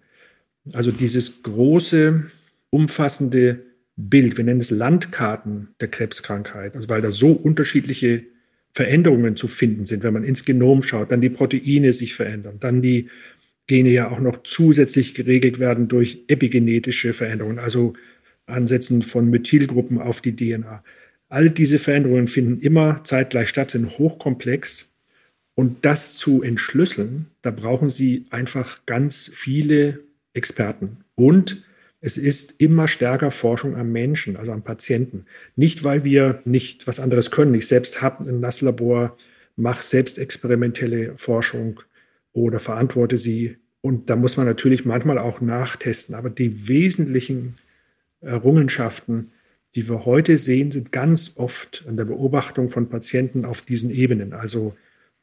Also 0.73 0.91
dieses 0.91 1.43
große, 1.43 2.23
umfassende 2.71 3.63
Bild, 3.95 4.37
wir 4.37 4.43
nennen 4.43 4.59
es 4.59 4.71
Landkarten 4.71 5.69
der 5.79 5.87
Krebskrankheit, 5.87 6.75
also 6.75 6.89
weil 6.89 7.01
da 7.01 7.11
so 7.11 7.31
unterschiedliche 7.31 8.23
Veränderungen 8.73 9.37
zu 9.37 9.47
finden 9.47 9.85
sind, 9.85 10.03
wenn 10.03 10.13
man 10.13 10.25
ins 10.25 10.43
Genom 10.43 10.83
schaut, 10.83 11.11
dann 11.11 11.21
die 11.21 11.29
Proteine 11.29 11.93
sich 11.93 12.13
verändern, 12.13 12.57
dann 12.59 12.81
die 12.81 13.09
Gene 13.67 13.89
ja 13.89 14.09
auch 14.09 14.19
noch 14.19 14.43
zusätzlich 14.43 15.13
geregelt 15.13 15.59
werden 15.59 15.87
durch 15.87 16.23
epigenetische 16.27 17.13
Veränderungen, 17.13 17.59
also 17.59 17.93
Ansetzen 18.45 19.01
von 19.01 19.29
Methylgruppen 19.29 19.99
auf 19.99 20.21
die 20.21 20.35
DNA. 20.35 20.83
All 21.29 21.49
diese 21.49 21.79
Veränderungen 21.79 22.27
finden 22.27 22.61
immer 22.61 23.03
zeitgleich 23.03 23.49
statt, 23.49 23.71
sind 23.71 23.97
hochkomplex. 23.97 24.89
Und 25.55 25.85
das 25.85 26.15
zu 26.15 26.43
entschlüsseln, 26.43 27.27
da 27.41 27.49
brauchen 27.49 27.89
Sie 27.89 28.25
einfach 28.29 28.85
ganz 28.85 29.31
viele 29.33 30.01
Experten. 30.33 30.97
Und 31.15 31.63
Es 32.05 32.17
ist 32.17 32.61
immer 32.61 32.87
stärker 32.87 33.31
Forschung 33.31 33.75
am 33.75 33.91
Menschen, 33.91 34.37
also 34.37 34.51
am 34.51 34.61
Patienten. 34.61 35.25
Nicht, 35.55 35.83
weil 35.83 36.03
wir 36.03 36.39
nicht 36.45 36.85
was 36.85 36.99
anderes 36.99 37.31
können. 37.31 37.55
Ich 37.55 37.65
selbst 37.67 37.99
habe 38.03 38.29
ein 38.29 38.39
Nasslabor, 38.39 39.17
mache 39.55 39.81
selbst 39.83 40.19
experimentelle 40.19 41.13
Forschung 41.17 41.79
oder 42.35 42.59
verantworte 42.59 43.17
sie. 43.17 43.55
Und 43.81 44.09
da 44.09 44.15
muss 44.15 44.35
man 44.37 44.45
natürlich 44.45 44.85
manchmal 44.85 45.17
auch 45.17 45.41
nachtesten. 45.41 46.15
Aber 46.15 46.29
die 46.29 46.67
wesentlichen 46.67 47.55
Errungenschaften, 48.19 49.31
die 49.73 49.87
wir 49.87 50.05
heute 50.05 50.37
sehen, 50.37 50.71
sind 50.71 50.91
ganz 50.91 51.33
oft 51.35 51.85
an 51.87 51.95
der 51.95 52.05
Beobachtung 52.05 52.69
von 52.69 52.89
Patienten 52.89 53.45
auf 53.45 53.61
diesen 53.61 53.89
Ebenen. 53.89 54.33
Also 54.33 54.75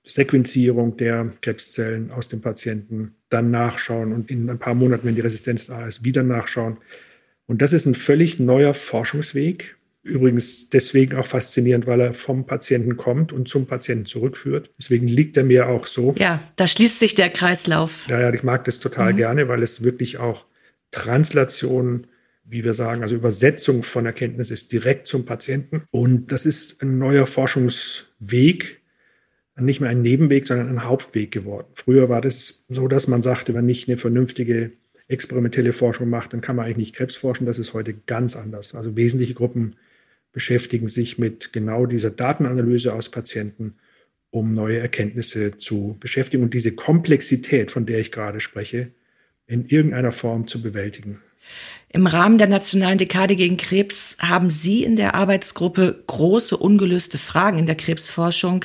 Sequenzierung 0.04 0.96
der 0.96 1.32
Krebszellen 1.42 2.10
aus 2.10 2.28
dem 2.28 2.40
Patienten, 2.40 3.14
dann 3.28 3.50
nachschauen 3.50 4.12
und 4.12 4.30
in 4.30 4.48
ein 4.48 4.58
paar 4.58 4.74
Monaten, 4.74 5.06
wenn 5.06 5.14
die 5.14 5.20
Resistenz 5.20 5.66
da 5.66 5.86
ist, 5.86 6.04
wieder 6.04 6.22
nachschauen. 6.22 6.78
Und 7.46 7.60
das 7.60 7.74
ist 7.74 7.84
ein 7.86 7.94
völlig 7.94 8.38
neuer 8.38 8.72
Forschungsweg. 8.72 9.76
Übrigens 10.04 10.68
deswegen 10.68 11.16
auch 11.16 11.26
faszinierend, 11.26 11.86
weil 11.86 12.00
er 12.00 12.14
vom 12.14 12.44
Patienten 12.44 12.96
kommt 12.96 13.32
und 13.32 13.48
zum 13.48 13.66
Patienten 13.66 14.04
zurückführt. 14.04 14.70
Deswegen 14.76 15.06
liegt 15.06 15.36
er 15.36 15.44
mir 15.44 15.68
auch 15.68 15.86
so. 15.86 16.14
Ja, 16.18 16.42
da 16.56 16.66
schließt 16.66 16.98
sich 16.98 17.14
der 17.14 17.30
Kreislauf. 17.30 18.08
Ja, 18.08 18.20
ja 18.20 18.32
ich 18.32 18.42
mag 18.42 18.64
das 18.64 18.80
total 18.80 19.12
mhm. 19.12 19.16
gerne, 19.16 19.48
weil 19.48 19.62
es 19.62 19.84
wirklich 19.84 20.18
auch 20.18 20.46
Translation, 20.90 22.08
wie 22.44 22.64
wir 22.64 22.74
sagen, 22.74 23.02
also 23.02 23.14
Übersetzung 23.14 23.84
von 23.84 24.04
Erkenntnis 24.04 24.50
ist 24.50 24.72
direkt 24.72 25.06
zum 25.06 25.24
Patienten. 25.24 25.84
Und 25.92 26.32
das 26.32 26.46
ist 26.46 26.82
ein 26.82 26.98
neuer 26.98 27.28
Forschungsweg, 27.28 28.82
nicht 29.56 29.80
mehr 29.80 29.90
ein 29.90 30.02
Nebenweg, 30.02 30.48
sondern 30.48 30.68
ein 30.68 30.84
Hauptweg 30.84 31.30
geworden. 31.30 31.68
Früher 31.74 32.08
war 32.08 32.20
das 32.20 32.64
so, 32.68 32.88
dass 32.88 33.06
man 33.06 33.22
sagte, 33.22 33.54
wenn 33.54 33.66
nicht 33.66 33.88
eine 33.88 33.98
vernünftige 33.98 34.72
experimentelle 35.06 35.72
Forschung 35.72 36.08
macht, 36.10 36.32
dann 36.32 36.40
kann 36.40 36.56
man 36.56 36.64
eigentlich 36.64 36.78
nicht 36.78 36.96
Krebs 36.96 37.14
forschen. 37.14 37.46
Das 37.46 37.60
ist 37.60 37.74
heute 37.74 37.94
ganz 37.94 38.34
anders. 38.34 38.74
Also 38.74 38.96
wesentliche 38.96 39.34
Gruppen 39.34 39.76
beschäftigen 40.32 40.88
sich 40.88 41.18
mit 41.18 41.52
genau 41.52 41.86
dieser 41.86 42.10
Datenanalyse 42.10 42.94
aus 42.94 43.10
Patienten, 43.10 43.74
um 44.30 44.54
neue 44.54 44.78
Erkenntnisse 44.78 45.58
zu 45.58 45.96
beschäftigen 46.00 46.42
und 46.42 46.54
diese 46.54 46.72
Komplexität, 46.72 47.70
von 47.70 47.84
der 47.86 47.98
ich 47.98 48.10
gerade 48.10 48.40
spreche, 48.40 48.92
in 49.46 49.66
irgendeiner 49.66 50.12
Form 50.12 50.46
zu 50.46 50.62
bewältigen. 50.62 51.20
Im 51.90 52.06
Rahmen 52.06 52.38
der 52.38 52.46
Nationalen 52.46 52.96
Dekade 52.96 53.36
gegen 53.36 53.58
Krebs 53.58 54.16
haben 54.20 54.48
Sie 54.48 54.82
in 54.82 54.96
der 54.96 55.14
Arbeitsgruppe 55.14 56.02
große 56.06 56.56
ungelöste 56.56 57.18
Fragen 57.18 57.58
in 57.58 57.66
der 57.66 57.74
Krebsforschung 57.74 58.64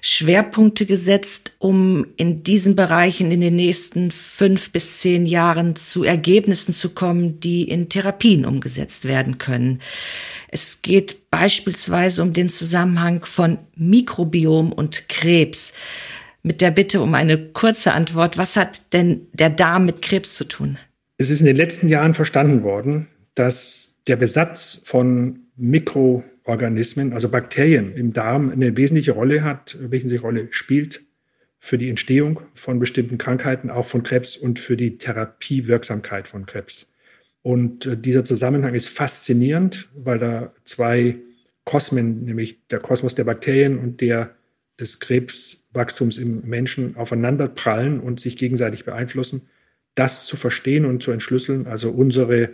Schwerpunkte 0.00 0.86
gesetzt, 0.86 1.52
um 1.58 2.06
in 2.16 2.42
diesen 2.42 2.76
Bereichen 2.76 3.30
in 3.30 3.40
den 3.40 3.56
nächsten 3.56 4.10
fünf 4.10 4.70
bis 4.72 4.98
zehn 4.98 5.26
Jahren 5.26 5.76
zu 5.76 6.04
Ergebnissen 6.04 6.72
zu 6.72 6.90
kommen, 6.90 7.40
die 7.40 7.68
in 7.68 7.88
Therapien 7.88 8.44
umgesetzt 8.44 9.06
werden 9.06 9.38
können. 9.38 9.80
Es 10.48 10.82
geht 10.82 11.30
beispielsweise 11.30 12.22
um 12.22 12.32
den 12.32 12.48
Zusammenhang 12.48 13.24
von 13.24 13.58
Mikrobiom 13.76 14.72
und 14.72 15.08
Krebs. 15.08 15.74
Mit 16.42 16.60
der 16.60 16.70
Bitte 16.70 17.00
um 17.00 17.14
eine 17.14 17.36
kurze 17.36 17.92
Antwort, 17.92 18.38
was 18.38 18.56
hat 18.56 18.92
denn 18.92 19.26
der 19.32 19.50
Darm 19.50 19.86
mit 19.86 20.02
Krebs 20.02 20.34
zu 20.34 20.44
tun? 20.44 20.78
Es 21.16 21.30
ist 21.30 21.40
in 21.40 21.46
den 21.46 21.56
letzten 21.56 21.88
Jahren 21.88 22.14
verstanden 22.14 22.62
worden, 22.62 23.08
dass 23.34 24.00
der 24.06 24.16
Besatz 24.16 24.80
von 24.84 25.40
Mikro 25.56 26.24
Organismen, 26.48 27.12
also 27.12 27.28
Bakterien 27.28 27.94
im 27.94 28.12
Darm 28.12 28.50
eine 28.50 28.76
wesentliche 28.76 29.12
Rolle 29.12 29.44
hat, 29.44 29.76
eine 29.78 29.90
wesentliche 29.90 30.22
Rolle 30.22 30.48
spielt 30.50 31.02
für 31.60 31.78
die 31.78 31.90
Entstehung 31.90 32.40
von 32.54 32.78
bestimmten 32.78 33.18
Krankheiten, 33.18 33.70
auch 33.70 33.86
von 33.86 34.02
Krebs 34.02 34.36
und 34.36 34.58
für 34.58 34.76
die 34.76 34.96
Therapiewirksamkeit 34.96 36.26
von 36.26 36.46
Krebs. 36.46 36.92
Und 37.42 37.86
äh, 37.86 37.96
dieser 37.96 38.24
Zusammenhang 38.24 38.74
ist 38.74 38.88
faszinierend, 38.88 39.88
weil 39.94 40.18
da 40.18 40.54
zwei 40.64 41.16
Kosmen, 41.64 42.24
nämlich 42.24 42.66
der 42.68 42.78
Kosmos 42.80 43.14
der 43.14 43.24
Bakterien 43.24 43.78
und 43.78 44.00
der 44.00 44.34
des 44.80 45.00
Krebswachstums 45.00 46.18
im 46.18 46.42
Menschen 46.48 46.96
aufeinander 46.96 47.48
prallen 47.48 48.00
und 48.00 48.20
sich 48.20 48.36
gegenseitig 48.36 48.84
beeinflussen. 48.84 49.48
Das 49.94 50.24
zu 50.24 50.36
verstehen 50.36 50.84
und 50.84 51.02
zu 51.02 51.10
entschlüsseln, 51.10 51.66
also 51.66 51.90
unsere 51.90 52.50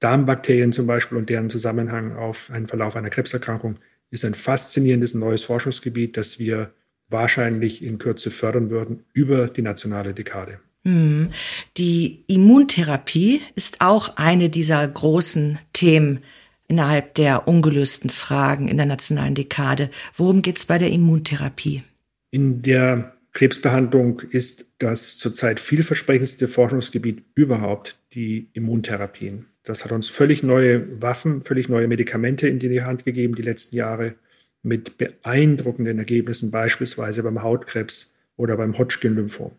Darmbakterien 0.00 0.72
zum 0.72 0.86
Beispiel 0.86 1.18
und 1.18 1.30
deren 1.30 1.50
Zusammenhang 1.50 2.16
auf 2.16 2.50
einen 2.50 2.66
Verlauf 2.66 2.96
einer 2.96 3.10
Krebserkrankung 3.10 3.78
ist 4.10 4.24
ein 4.24 4.34
faszinierendes 4.34 5.14
neues 5.14 5.42
Forschungsgebiet, 5.42 6.16
das 6.16 6.38
wir 6.38 6.72
wahrscheinlich 7.08 7.82
in 7.82 7.98
Kürze 7.98 8.30
fördern 8.30 8.70
würden 8.70 9.04
über 9.12 9.48
die 9.48 9.62
nationale 9.62 10.14
Dekade. 10.14 10.60
Hm. 10.84 11.30
Die 11.76 12.24
Immuntherapie 12.26 13.40
ist 13.54 13.80
auch 13.80 14.16
eine 14.16 14.50
dieser 14.50 14.86
großen 14.86 15.58
Themen 15.72 16.20
innerhalb 16.68 17.14
der 17.14 17.48
ungelösten 17.48 18.10
Fragen 18.10 18.68
in 18.68 18.76
der 18.76 18.86
nationalen 18.86 19.34
Dekade. 19.34 19.90
Worum 20.14 20.42
geht 20.42 20.58
es 20.58 20.66
bei 20.66 20.78
der 20.78 20.90
Immuntherapie? 20.90 21.82
In 22.30 22.62
der 22.62 23.14
Krebsbehandlung 23.32 24.20
ist 24.30 24.72
das 24.78 25.16
zurzeit 25.18 25.60
vielversprechendste 25.60 26.48
Forschungsgebiet 26.48 27.24
überhaupt 27.34 27.98
die 28.12 28.48
Immuntherapien. 28.52 29.46
Das 29.64 29.84
hat 29.84 29.92
uns 29.92 30.08
völlig 30.08 30.42
neue 30.42 31.02
Waffen, 31.02 31.42
völlig 31.42 31.68
neue 31.68 31.88
Medikamente 31.88 32.48
in 32.48 32.58
die 32.58 32.82
Hand 32.82 33.04
gegeben 33.04 33.34
die 33.34 33.42
letzten 33.42 33.76
Jahre 33.76 34.14
mit 34.62 34.98
beeindruckenden 34.98 35.98
Ergebnissen, 35.98 36.50
beispielsweise 36.50 37.22
beim 37.22 37.42
Hautkrebs 37.42 38.14
oder 38.36 38.56
beim 38.56 38.78
Hodgkin-Lymphom. 38.78 39.52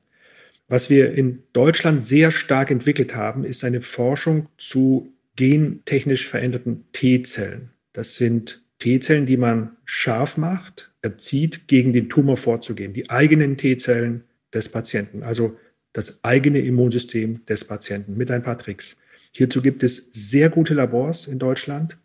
Was 0.68 0.90
wir 0.90 1.14
in 1.14 1.44
Deutschland 1.54 2.04
sehr 2.04 2.32
stark 2.32 2.72
entwickelt 2.72 3.16
haben, 3.16 3.44
ist 3.44 3.64
eine 3.64 3.82
Forschung 3.82 4.48
zu 4.58 5.14
gentechnisch 5.36 6.28
veränderten 6.28 6.86
T-Zellen. 6.92 7.70
Das 7.94 8.16
sind 8.16 8.64
T-Zellen, 8.80 9.26
die 9.26 9.38
man 9.38 9.78
scharf 9.86 10.38
macht, 10.38 10.92
erzieht, 11.02 11.68
gegen 11.68 11.94
den 11.94 12.10
Tumor 12.10 12.38
vorzugehen. 12.38 12.94
Die 12.94 13.10
eigenen 13.10 13.58
T-Zellen 13.58 14.24
des 14.54 14.70
Patienten, 14.70 15.24
also 15.24 15.58
das 15.94 16.24
eigene 16.24 16.60
Immunsystem 16.60 17.46
des 17.46 17.64
Patienten 17.64 18.18
mit 18.18 18.32
ein 18.32 18.44
paar 18.44 18.58
Tricks. 18.58 18.98
Hierzu 19.38 19.62
gibt 19.62 19.84
es 19.84 20.10
sehr 20.14 20.50
gute 20.50 20.74
Labors 20.74 21.28
in 21.28 21.40
Deutschland. 21.40 21.98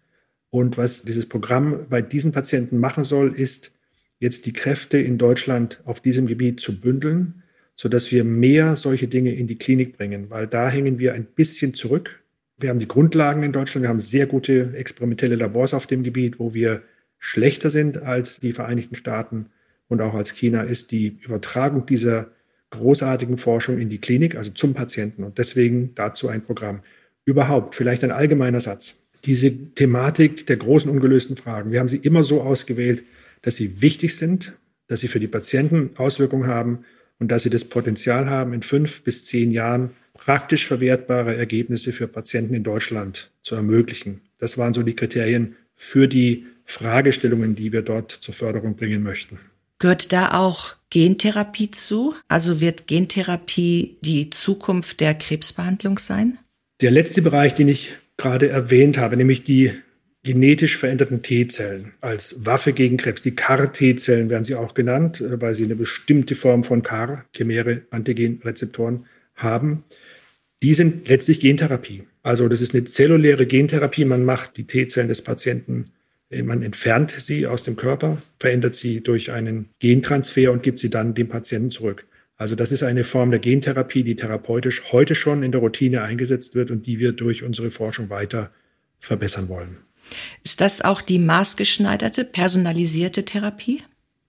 Und 0.51 0.77
was 0.77 1.05
dieses 1.05 1.27
Programm 1.27 1.87
bei 1.89 2.03
diesen 2.03 2.33
Patienten 2.33 2.79
machen 2.79 3.05
soll, 3.05 3.39
ist 3.39 3.71
jetzt 4.19 4.47
die 4.47 4.53
Kräfte 4.53 4.99
in 4.99 5.17
Deutschland 5.17 5.81
auf 5.85 6.01
diesem 6.01 6.27
Gebiet 6.27 6.59
zu 6.59 6.81
bündeln, 6.81 7.45
sodass 7.77 8.11
wir 8.11 8.25
mehr 8.25 8.77
solche 8.77 9.07
Dinge 9.07 9.33
in 9.33 9.47
die 9.47 9.59
Klinik 9.59 9.97
bringen, 9.97 10.29
weil 10.29 10.49
da 10.49 10.69
hängen 10.69 10.99
wir 10.99 11.15
ein 11.15 11.25
bisschen 11.25 11.73
zurück. 11.73 12.21
Wir 12.59 12.69
haben 12.69 12.81
die 12.81 12.89
Grundlagen 12.89 13.45
in 13.45 13.53
Deutschland, 13.53 13.85
wir 13.85 13.91
haben 13.91 14.01
sehr 14.01 14.27
gute 14.27 14.75
experimentelle 14.75 15.37
Labors 15.37 15.73
auf 15.73 15.87
dem 15.87 16.03
Gebiet, 16.03 16.41
wo 16.41 16.53
wir 16.53 16.83
schlechter 17.21 17.71
sind 17.71 18.03
als 18.03 18.41
die 18.41 18.53
Vereinigten 18.53 18.97
Staaten 18.97 19.47
und 19.87 20.01
auch 20.01 20.15
als 20.15 20.33
China, 20.33 20.63
ist 20.63 20.91
die 20.91 21.21
Übertragung 21.25 21.87
dieser 21.87 22.33
großartigen 22.71 23.39
Forschung 23.39 23.79
in 23.79 23.89
die 23.89 23.99
Klinik, 23.99 24.35
also 24.35 24.51
zum 24.51 24.75
Patienten. 24.75 25.23
Und 25.23 25.39
deswegen 25.39 25.95
dazu 25.95 26.29
ein 26.29 26.43
Programm 26.43 26.81
überhaupt, 27.25 27.75
vielleicht 27.75 28.05
ein 28.05 28.11
allgemeiner 28.11 28.61
Satz. 28.61 28.97
Diese 29.25 29.75
Thematik 29.75 30.47
der 30.47 30.57
großen 30.57 30.91
ungelösten 30.91 31.37
Fragen, 31.37 31.73
wir 31.73 31.81
haben 31.81 31.89
sie 31.89 31.99
immer 31.99 32.25
so 32.25 32.43
ausgewählt, 32.43 33.05
dass 33.43 33.57
sie 33.57 33.83
wichtig 33.83 34.17
sind, 34.17 34.53
dass 34.87 35.01
sie 35.01 35.09
für 35.09 35.21
die 35.21 35.29
Patienten 35.29 35.91
Auswirkungen 35.97 36.49
haben 36.49 36.85
und 37.19 37.31
dass 37.31 37.43
sie 37.43 37.51
das 37.51 37.65
Potenzial 37.65 38.29
haben, 38.29 38.53
in 38.53 38.63
fünf 38.63 39.03
bis 39.03 39.27
zehn 39.27 39.51
Jahren 39.53 39.91
praktisch 40.15 40.67
verwertbare 40.67 41.37
Ergebnisse 41.37 41.93
für 41.93 42.09
Patienten 42.09 42.55
in 42.55 42.65
Deutschland 42.65 43.31
zu 43.43 43.55
ermöglichen. 43.55 44.21
Das 44.39 44.59
waren 44.59 44.75
so 44.75 44.83
die 44.83 44.95
Kriterien 44.95 45.57
für 45.77 46.09
die 46.09 46.47
Fragestellungen, 46.65 47.55
die 47.55 47.73
wir 47.73 47.83
dort 47.83 48.11
zur 48.11 48.35
Förderung 48.35 48.77
bringen 48.77 49.03
möchten. 49.03 49.39
Gehört 49.79 50.13
da 50.13 50.33
auch 50.35 50.77
Gentherapie 50.91 51.71
zu? 51.71 52.15
Also 52.29 52.61
wird 52.61 52.87
Gentherapie 52.87 53.97
die 54.03 54.29
Zukunft 54.29 55.01
der 55.01 55.15
Krebsbehandlung 55.15 55.99
sein? 55.99 56.39
Der 56.81 56.91
letzte 56.91 57.21
Bereich, 57.21 57.55
den 57.55 57.69
ich 57.69 57.95
gerade 58.17 58.49
erwähnt 58.49 58.97
habe, 58.97 59.17
nämlich 59.17 59.43
die 59.43 59.73
genetisch 60.23 60.77
veränderten 60.77 61.23
T-Zellen 61.23 61.93
als 62.01 62.47
Waffe 62.47 62.73
gegen 62.73 62.97
Krebs. 62.97 63.23
Die 63.23 63.35
CAR-T-Zellen 63.35 64.31
werden 64.31 64.45
sie 64.45 64.55
auch 64.55 64.75
genannt, 64.75 65.21
äh, 65.21 65.41
weil 65.41 65.55
sie 65.55 65.65
eine 65.65 65.77
bestimmte 65.77 66.35
Form 66.35 66.65
von 66.65 66.83
CAR, 66.83 67.25
chimäre 67.35 67.83
Antigenrezeptoren, 67.91 69.07
haben. 69.35 69.85
Die 70.63 70.75
sind 70.75 71.09
letztlich 71.09 71.41
Gentherapie. 71.41 72.05
Also 72.23 72.49
das 72.49 72.61
ist 72.61 72.75
eine 72.75 72.85
zelluläre 72.85 73.47
Gentherapie. 73.47 74.05
Man 74.05 74.25
macht 74.25 74.59
die 74.59 74.65
T-Zellen 74.65 75.09
des 75.09 75.23
Patienten, 75.23 75.93
äh, 76.31 76.43
man 76.43 76.63
entfernt 76.63 77.11
sie 77.11 77.47
aus 77.47 77.63
dem 77.63 77.77
Körper, 77.77 78.23
verändert 78.39 78.75
sie 78.75 79.03
durch 79.03 79.33
einen 79.33 79.71
Gentransfer 79.79 80.53
und 80.53 80.63
gibt 80.63 80.79
sie 80.79 80.91
dann 80.91 81.15
dem 81.15 81.29
Patienten 81.29 81.71
zurück. 81.71 82.07
Also 82.41 82.55
das 82.55 82.73
ist 82.73 82.83
eine 82.83 83.05
Form 83.05 83.31
der 83.31 83.39
Gentherapie, 83.39 84.03
die 84.03 84.17
therapeutisch 84.17 84.93
heute 84.93 85.15
schon 85.15 85.43
in 85.43 85.53
der 85.53 85.61
Routine 85.61 86.01
eingesetzt 86.01 86.55
wird 86.55 86.71
und 86.71 86.87
die 86.87 86.99
wir 86.99 87.13
durch 87.13 87.43
unsere 87.43 87.71
Forschung 87.71 88.09
weiter 88.09 88.51
verbessern 88.99 89.51
wollen. 89.51 89.77
Ist 90.43 90.63
das 90.63 90.81
auch 90.81 91.03
die 91.03 91.19
maßgeschneiderte, 91.19 92.25
personalisierte 92.25 93.27
Therapie? 93.27 93.83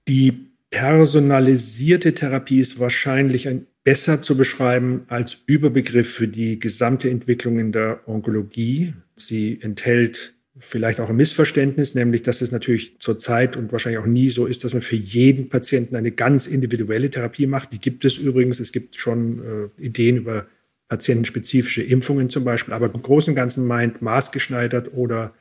Die 0.09 0.51
Personalisierte 0.71 2.13
Therapie 2.13 2.59
ist 2.59 2.81
wahrscheinlich 2.81 3.47
ein, 3.47 3.67
besser 3.85 4.21
zu 4.21 4.35
beschreiben 4.35 5.05
als 5.07 5.37
Überbegriff 5.45 6.13
für 6.13 6.27
die 6.27 6.59
gesamte 6.59 7.09
Entwicklung 7.09 7.59
in 7.59 7.71
der 7.71 8.07
Onkologie. 8.09 8.93
Sie 9.15 9.57
enthält 9.61 10.33
vielleicht 10.61 10.99
auch 10.99 11.09
ein 11.09 11.15
Missverständnis, 11.15 11.95
nämlich 11.95 12.21
dass 12.21 12.41
es 12.41 12.51
natürlich 12.51 12.99
zurzeit 12.99 13.57
und 13.57 13.71
wahrscheinlich 13.71 13.99
auch 13.99 14.05
nie 14.05 14.29
so 14.29 14.45
ist, 14.45 14.63
dass 14.63 14.73
man 14.73 14.81
für 14.81 14.95
jeden 14.95 15.49
Patienten 15.49 15.95
eine 15.95 16.11
ganz 16.11 16.47
individuelle 16.47 17.09
Therapie 17.09 17.47
macht. 17.47 17.73
Die 17.73 17.79
gibt 17.79 18.05
es 18.05 18.17
übrigens. 18.17 18.59
Es 18.59 18.71
gibt 18.71 18.95
schon 18.95 19.71
äh, 19.79 19.81
Ideen 19.81 20.17
über 20.17 20.45
patientenspezifische 20.87 21.83
Impfungen 21.83 22.29
zum 22.29 22.43
Beispiel, 22.43 22.73
aber 22.73 22.93
im 22.93 23.01
Großen 23.01 23.31
und 23.31 23.35
Ganzen 23.35 23.65
meint 23.65 24.01
maßgeschneidert 24.01 24.93
oder 24.93 25.33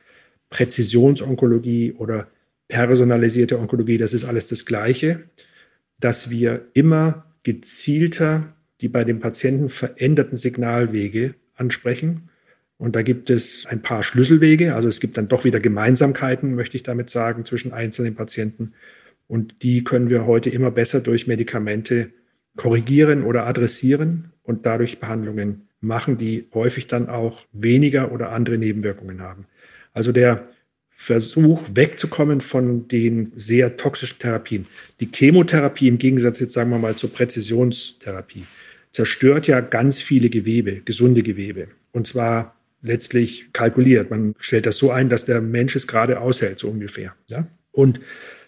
Präzisionsonkologie 0.49 1.93
oder 1.93 2.27
personalisierte 2.67 3.59
Onkologie, 3.59 3.97
das 3.97 4.13
ist 4.13 4.25
alles 4.25 4.47
das 4.47 4.65
Gleiche, 4.65 5.23
dass 5.99 6.29
wir 6.29 6.65
immer 6.73 7.25
gezielter 7.43 8.53
die 8.81 8.89
bei 8.89 9.03
dem 9.03 9.19
Patienten 9.19 9.69
veränderten 9.69 10.37
Signalwege 10.37 11.35
ansprechen 11.55 12.29
und 12.81 12.95
da 12.95 13.03
gibt 13.03 13.29
es 13.29 13.67
ein 13.67 13.83
paar 13.83 14.01
Schlüsselwege. 14.01 14.73
Also 14.73 14.87
es 14.87 14.99
gibt 14.99 15.15
dann 15.15 15.27
doch 15.27 15.43
wieder 15.43 15.59
Gemeinsamkeiten, 15.59 16.55
möchte 16.55 16.75
ich 16.77 16.81
damit 16.81 17.11
sagen, 17.11 17.45
zwischen 17.45 17.73
einzelnen 17.73 18.15
Patienten. 18.15 18.73
Und 19.27 19.61
die 19.61 19.83
können 19.83 20.09
wir 20.09 20.25
heute 20.25 20.49
immer 20.49 20.71
besser 20.71 20.99
durch 20.99 21.27
Medikamente 21.27 22.09
korrigieren 22.57 23.23
oder 23.23 23.45
adressieren 23.45 24.31
und 24.41 24.65
dadurch 24.65 24.99
Behandlungen 24.99 25.67
machen, 25.79 26.17
die 26.17 26.47
häufig 26.55 26.87
dann 26.87 27.07
auch 27.07 27.45
weniger 27.53 28.11
oder 28.11 28.31
andere 28.31 28.57
Nebenwirkungen 28.57 29.21
haben. 29.21 29.45
Also 29.93 30.11
der 30.11 30.47
Versuch 30.89 31.61
wegzukommen 31.75 32.41
von 32.41 32.87
den 32.87 33.31
sehr 33.35 33.77
toxischen 33.77 34.17
Therapien. 34.17 34.65
Die 34.99 35.09
Chemotherapie 35.13 35.87
im 35.87 35.99
Gegensatz 35.99 36.39
jetzt 36.39 36.53
sagen 36.53 36.71
wir 36.71 36.79
mal 36.79 36.95
zur 36.95 37.13
Präzisionstherapie 37.13 38.45
zerstört 38.91 39.45
ja 39.45 39.61
ganz 39.61 40.01
viele 40.01 40.29
Gewebe, 40.29 40.81
gesunde 40.83 41.21
Gewebe. 41.21 41.67
Und 41.91 42.07
zwar 42.07 42.55
letztlich 42.81 43.53
kalkuliert. 43.53 44.09
Man 44.09 44.35
stellt 44.39 44.65
das 44.65 44.77
so 44.77 44.91
ein, 44.91 45.09
dass 45.09 45.25
der 45.25 45.41
Mensch 45.41 45.75
es 45.75 45.87
gerade 45.87 46.19
aushält, 46.19 46.59
so 46.59 46.69
ungefähr. 46.69 47.13
Ja? 47.27 47.47
Und 47.71 47.99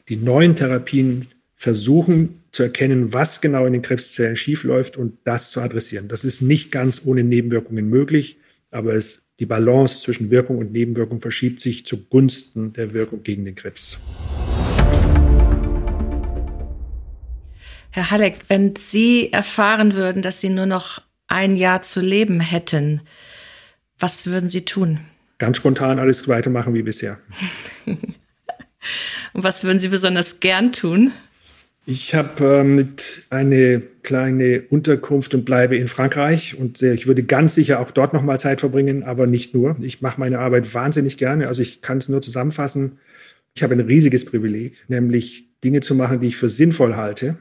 die 0.09 0.17
neuen 0.17 0.55
Therapien 0.55 1.27
versuchen 1.55 2.41
zu 2.51 2.63
erkennen, 2.63 3.13
was 3.13 3.41
genau 3.41 3.65
in 3.65 3.73
den 3.73 3.81
Krebszellen 3.81 4.35
schiefläuft 4.35 4.97
und 4.97 5.17
das 5.23 5.51
zu 5.51 5.61
adressieren. 5.61 6.07
Das 6.07 6.23
ist 6.23 6.41
nicht 6.41 6.71
ganz 6.71 7.01
ohne 7.05 7.23
Nebenwirkungen 7.23 7.89
möglich, 7.89 8.37
aber 8.69 8.93
es, 8.93 9.21
die 9.39 9.45
Balance 9.45 10.01
zwischen 10.01 10.29
Wirkung 10.29 10.57
und 10.57 10.71
Nebenwirkung 10.71 11.21
verschiebt 11.21 11.61
sich 11.61 11.85
zugunsten 11.85 12.73
der 12.73 12.93
Wirkung 12.93 13.23
gegen 13.23 13.45
den 13.45 13.55
Krebs. 13.55 13.99
Herr 17.91 18.09
Halleck, 18.09 18.37
wenn 18.47 18.75
Sie 18.75 19.31
erfahren 19.31 19.93
würden, 19.93 20.21
dass 20.21 20.41
Sie 20.41 20.49
nur 20.49 20.65
noch 20.65 21.01
ein 21.27 21.55
Jahr 21.55 21.81
zu 21.83 22.01
leben 22.01 22.39
hätten, 22.39 23.01
was 24.03 24.25
würden 24.25 24.49
Sie 24.49 24.65
tun? 24.65 24.99
Ganz 25.37 25.55
spontan 25.55 25.97
alles 25.97 26.27
weitermachen 26.27 26.73
wie 26.73 26.83
bisher. 26.83 27.19
Und 27.85 27.97
was 29.33 29.63
würden 29.63 29.79
Sie 29.79 29.87
besonders 29.87 30.41
gern 30.41 30.73
tun? 30.73 31.13
Ich 31.85 32.13
habe 32.13 32.59
äh, 32.59 32.63
mit 32.65 33.23
eine 33.29 33.81
kleine 34.03 34.63
Unterkunft 34.69 35.33
und 35.33 35.45
bleibe 35.45 35.77
in 35.77 35.87
Frankreich 35.87 36.59
und 36.59 36.81
äh, 36.81 36.93
ich 36.93 37.07
würde 37.07 37.23
ganz 37.23 37.55
sicher 37.55 37.79
auch 37.79 37.91
dort 37.91 38.13
noch 38.13 38.23
mal 38.23 38.37
Zeit 38.39 38.59
verbringen, 38.59 39.03
aber 39.03 39.25
nicht 39.25 39.53
nur. 39.53 39.77
Ich 39.81 40.01
mache 40.01 40.19
meine 40.19 40.39
Arbeit 40.39 40.73
wahnsinnig 40.73 41.15
gerne. 41.15 41.47
Also 41.47 41.61
ich 41.61 41.81
kann 41.81 41.99
es 41.99 42.09
nur 42.09 42.21
zusammenfassen. 42.21 42.99
Ich 43.55 43.63
habe 43.63 43.73
ein 43.73 43.79
riesiges 43.79 44.25
Privileg, 44.25 44.83
nämlich 44.89 45.45
Dinge 45.63 45.79
zu 45.79 45.95
machen, 45.95 46.19
die 46.19 46.27
ich 46.27 46.35
für 46.35 46.49
sinnvoll 46.49 46.97
halte. 46.97 47.37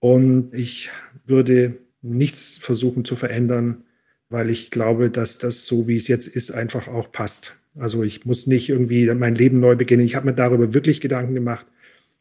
Und 0.00 0.52
ich 0.52 0.90
würde 1.24 1.78
nichts 2.02 2.58
versuchen 2.58 3.06
zu 3.06 3.16
verändern, 3.16 3.84
weil 4.32 4.50
ich 4.50 4.70
glaube, 4.70 5.10
dass 5.10 5.38
das 5.38 5.66
so, 5.66 5.86
wie 5.86 5.96
es 5.96 6.08
jetzt 6.08 6.26
ist, 6.26 6.50
einfach 6.50 6.88
auch 6.88 7.12
passt. 7.12 7.56
Also 7.78 8.02
ich 8.02 8.26
muss 8.26 8.46
nicht 8.46 8.68
irgendwie 8.68 9.06
mein 9.14 9.34
Leben 9.34 9.60
neu 9.60 9.76
beginnen. 9.76 10.04
Ich 10.04 10.16
habe 10.16 10.26
mir 10.26 10.34
darüber 10.34 10.74
wirklich 10.74 11.00
Gedanken 11.00 11.34
gemacht. 11.34 11.66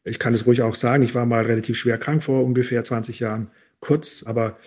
Ich 0.04 0.20
kann 0.20 0.34
es 0.34 0.46
ruhig 0.46 0.62
auch 0.62 0.76
sagen, 0.76 1.04
ich 1.04 1.16
war 1.16 1.26
mal 1.26 1.44
relativ 1.44 1.78
schwer 1.78 1.98
krank 1.98 2.24
vor 2.24 2.44
ungefähr 2.44 2.84
20 2.84 3.20
Jahren, 3.20 3.48
kurz, 3.80 4.24
aber 4.26 4.58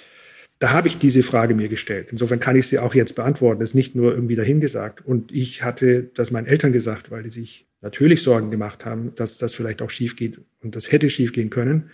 da 0.60 0.70
habe 0.70 0.88
ich 0.88 0.98
diese 0.98 1.22
Frage 1.22 1.54
mir 1.54 1.68
gestellt. 1.68 2.08
Insofern 2.12 2.40
kann 2.40 2.56
ich 2.56 2.68
sie 2.68 2.78
auch 2.78 2.94
jetzt 2.94 3.14
beantworten. 3.16 3.60
Es 3.60 3.70
ist 3.70 3.74
nicht 3.74 3.96
nur 3.96 4.14
irgendwie 4.14 4.36
dahingesagt. 4.36 5.04
Und 5.04 5.32
ich 5.32 5.62
hatte 5.62 6.10
das 6.14 6.30
meinen 6.30 6.46
Eltern 6.46 6.72
gesagt, 6.72 7.10
weil 7.10 7.22
die 7.22 7.30
sich 7.30 7.66
natürlich 7.82 8.22
Sorgen 8.22 8.50
gemacht 8.50 8.84
haben, 8.84 9.12
dass 9.16 9.36
das 9.36 9.52
vielleicht 9.52 9.82
auch 9.82 9.90
schief 9.90 10.16
geht 10.16 10.40
und 10.62 10.76
das 10.76 10.90
hätte 10.90 11.10
schief 11.10 11.32
gehen 11.32 11.50
können. 11.50 11.90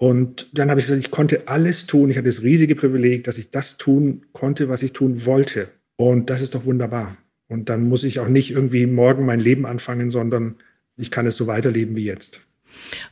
Und 0.00 0.48
dann 0.54 0.70
habe 0.70 0.80
ich 0.80 0.86
gesagt, 0.86 1.04
ich 1.04 1.10
konnte 1.10 1.46
alles 1.46 1.86
tun. 1.86 2.08
Ich 2.08 2.16
hatte 2.16 2.30
das 2.30 2.42
riesige 2.42 2.74
Privileg, 2.74 3.24
dass 3.24 3.36
ich 3.36 3.50
das 3.50 3.76
tun 3.76 4.24
konnte, 4.32 4.70
was 4.70 4.82
ich 4.82 4.94
tun 4.94 5.26
wollte. 5.26 5.68
Und 5.96 6.30
das 6.30 6.40
ist 6.40 6.54
doch 6.54 6.64
wunderbar. 6.64 7.18
Und 7.48 7.68
dann 7.68 7.86
muss 7.86 8.02
ich 8.02 8.18
auch 8.18 8.28
nicht 8.28 8.50
irgendwie 8.50 8.86
morgen 8.86 9.26
mein 9.26 9.40
Leben 9.40 9.66
anfangen, 9.66 10.10
sondern 10.10 10.54
ich 10.96 11.10
kann 11.10 11.26
es 11.26 11.36
so 11.36 11.46
weiterleben 11.46 11.96
wie 11.96 12.04
jetzt. 12.04 12.40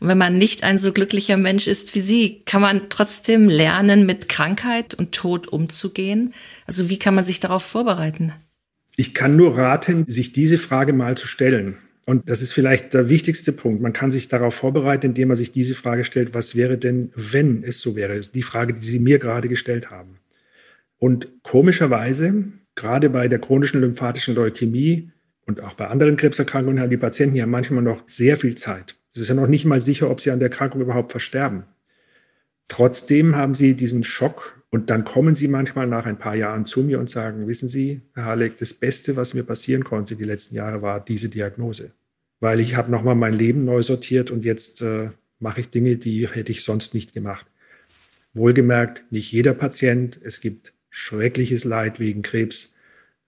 Und 0.00 0.08
wenn 0.08 0.16
man 0.16 0.38
nicht 0.38 0.64
ein 0.64 0.78
so 0.78 0.92
glücklicher 0.92 1.36
Mensch 1.36 1.66
ist 1.66 1.94
wie 1.94 2.00
Sie, 2.00 2.42
kann 2.46 2.62
man 2.62 2.88
trotzdem 2.88 3.50
lernen, 3.50 4.06
mit 4.06 4.30
Krankheit 4.30 4.94
und 4.94 5.12
Tod 5.12 5.46
umzugehen? 5.46 6.32
Also 6.66 6.88
wie 6.88 6.98
kann 6.98 7.14
man 7.14 7.24
sich 7.24 7.38
darauf 7.38 7.64
vorbereiten? 7.64 8.32
Ich 8.96 9.12
kann 9.12 9.36
nur 9.36 9.58
raten, 9.58 10.06
sich 10.08 10.32
diese 10.32 10.56
Frage 10.56 10.94
mal 10.94 11.18
zu 11.18 11.26
stellen. 11.26 11.76
Und 12.08 12.30
das 12.30 12.40
ist 12.40 12.54
vielleicht 12.54 12.94
der 12.94 13.10
wichtigste 13.10 13.52
Punkt. 13.52 13.82
Man 13.82 13.92
kann 13.92 14.10
sich 14.10 14.28
darauf 14.28 14.54
vorbereiten, 14.54 15.08
indem 15.08 15.28
man 15.28 15.36
sich 15.36 15.50
diese 15.50 15.74
Frage 15.74 16.06
stellt, 16.06 16.32
was 16.32 16.56
wäre 16.56 16.78
denn, 16.78 17.12
wenn 17.14 17.62
es 17.62 17.82
so 17.82 17.96
wäre? 17.96 18.18
Die 18.20 18.40
Frage, 18.40 18.72
die 18.72 18.80
Sie 18.80 18.98
mir 18.98 19.18
gerade 19.18 19.46
gestellt 19.46 19.90
haben. 19.90 20.16
Und 20.96 21.28
komischerweise, 21.42 22.44
gerade 22.76 23.10
bei 23.10 23.28
der 23.28 23.40
chronischen 23.40 23.82
lymphatischen 23.82 24.34
Leukämie 24.34 25.10
und 25.44 25.60
auch 25.60 25.74
bei 25.74 25.88
anderen 25.88 26.16
Krebserkrankungen, 26.16 26.80
haben 26.80 26.88
die 26.88 26.96
Patienten 26.96 27.36
ja 27.36 27.46
manchmal 27.46 27.82
noch 27.82 28.00
sehr 28.06 28.38
viel 28.38 28.54
Zeit. 28.54 28.96
Es 29.14 29.20
ist 29.20 29.28
ja 29.28 29.34
noch 29.34 29.46
nicht 29.46 29.66
mal 29.66 29.82
sicher, 29.82 30.10
ob 30.10 30.22
sie 30.22 30.30
an 30.30 30.38
der 30.38 30.48
Erkrankung 30.48 30.80
überhaupt 30.80 31.10
versterben. 31.10 31.64
Trotzdem 32.68 33.36
haben 33.36 33.54
sie 33.54 33.74
diesen 33.74 34.04
Schock 34.04 34.62
und 34.70 34.90
dann 34.90 35.04
kommen 35.04 35.34
sie 35.34 35.48
manchmal 35.48 35.86
nach 35.86 36.06
ein 36.06 36.18
paar 36.18 36.36
Jahren 36.36 36.66
zu 36.66 36.82
mir 36.82 37.00
und 37.00 37.08
sagen, 37.08 37.48
wissen 37.48 37.68
Sie, 37.68 38.02
Herr 38.14 38.26
Halleck, 38.26 38.58
das 38.58 38.74
Beste, 38.74 39.16
was 39.16 39.32
mir 39.32 39.42
passieren 39.42 39.84
konnte 39.84 40.16
die 40.16 40.24
letzten 40.24 40.54
Jahre, 40.54 40.82
war 40.82 41.00
diese 41.00 41.30
Diagnose 41.30 41.92
weil 42.40 42.60
ich 42.60 42.76
habe 42.76 42.90
nochmal 42.90 43.14
mein 43.14 43.34
Leben 43.34 43.64
neu 43.64 43.82
sortiert 43.82 44.30
und 44.30 44.44
jetzt 44.44 44.82
äh, 44.82 45.10
mache 45.40 45.60
ich 45.60 45.70
Dinge, 45.70 45.96
die 45.96 46.28
hätte 46.28 46.52
ich 46.52 46.64
sonst 46.64 46.94
nicht 46.94 47.12
gemacht. 47.12 47.46
Wohlgemerkt, 48.34 49.10
nicht 49.10 49.32
jeder 49.32 49.54
Patient. 49.54 50.18
Es 50.22 50.40
gibt 50.40 50.72
schreckliches 50.90 51.64
Leid 51.64 51.98
wegen 52.00 52.22
Krebs. 52.22 52.72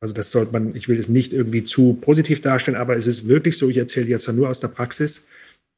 Also 0.00 0.14
das 0.14 0.31
sollte 0.31 0.53
man, 0.53 0.74
ich 0.74 0.88
will 0.88 0.98
es 0.98 1.09
nicht 1.09 1.33
irgendwie 1.33 1.64
zu 1.64 1.94
positiv 1.94 2.40
darstellen, 2.40 2.76
aber 2.76 2.96
es 2.96 3.07
ist 3.07 3.29
wirklich 3.29 3.59
so, 3.59 3.68
ich 3.68 3.76
erzähle 3.76 4.07
jetzt 4.07 4.31
nur 4.33 4.48
aus 4.48 4.61
der 4.61 4.68
Praxis, 4.68 5.26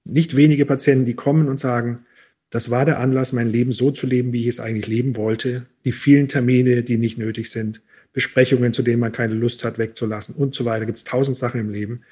nicht 0.04 0.36
wenige 0.36 0.66
Patienten, 0.66 1.06
die 1.06 1.14
kommen 1.14 1.48
und 1.48 1.58
sagen, 1.58 2.04
das 2.52 2.70
war 2.70 2.84
der 2.84 3.00
Anlass, 3.00 3.32
mein 3.32 3.50
Leben 3.50 3.72
so 3.72 3.90
zu 3.90 4.06
leben, 4.06 4.34
wie 4.34 4.42
ich 4.42 4.46
es 4.46 4.60
eigentlich 4.60 4.86
leben 4.86 5.16
wollte. 5.16 5.64
Die 5.86 5.92
vielen 5.92 6.28
Termine, 6.28 6.82
die 6.82 6.98
nicht 6.98 7.16
nötig 7.16 7.50
sind, 7.50 7.80
Besprechungen, 8.12 8.74
zu 8.74 8.82
denen 8.82 9.00
man 9.00 9.10
keine 9.10 9.32
Lust 9.32 9.64
hat, 9.64 9.78
wegzulassen 9.78 10.34
und 10.34 10.54
so 10.54 10.66
weiter. 10.66 10.84
Gibt 10.84 10.98
es 10.98 11.04
tausend 11.04 11.34
Sachen 11.34 11.58
im 11.58 11.70
Leben. 11.70 12.02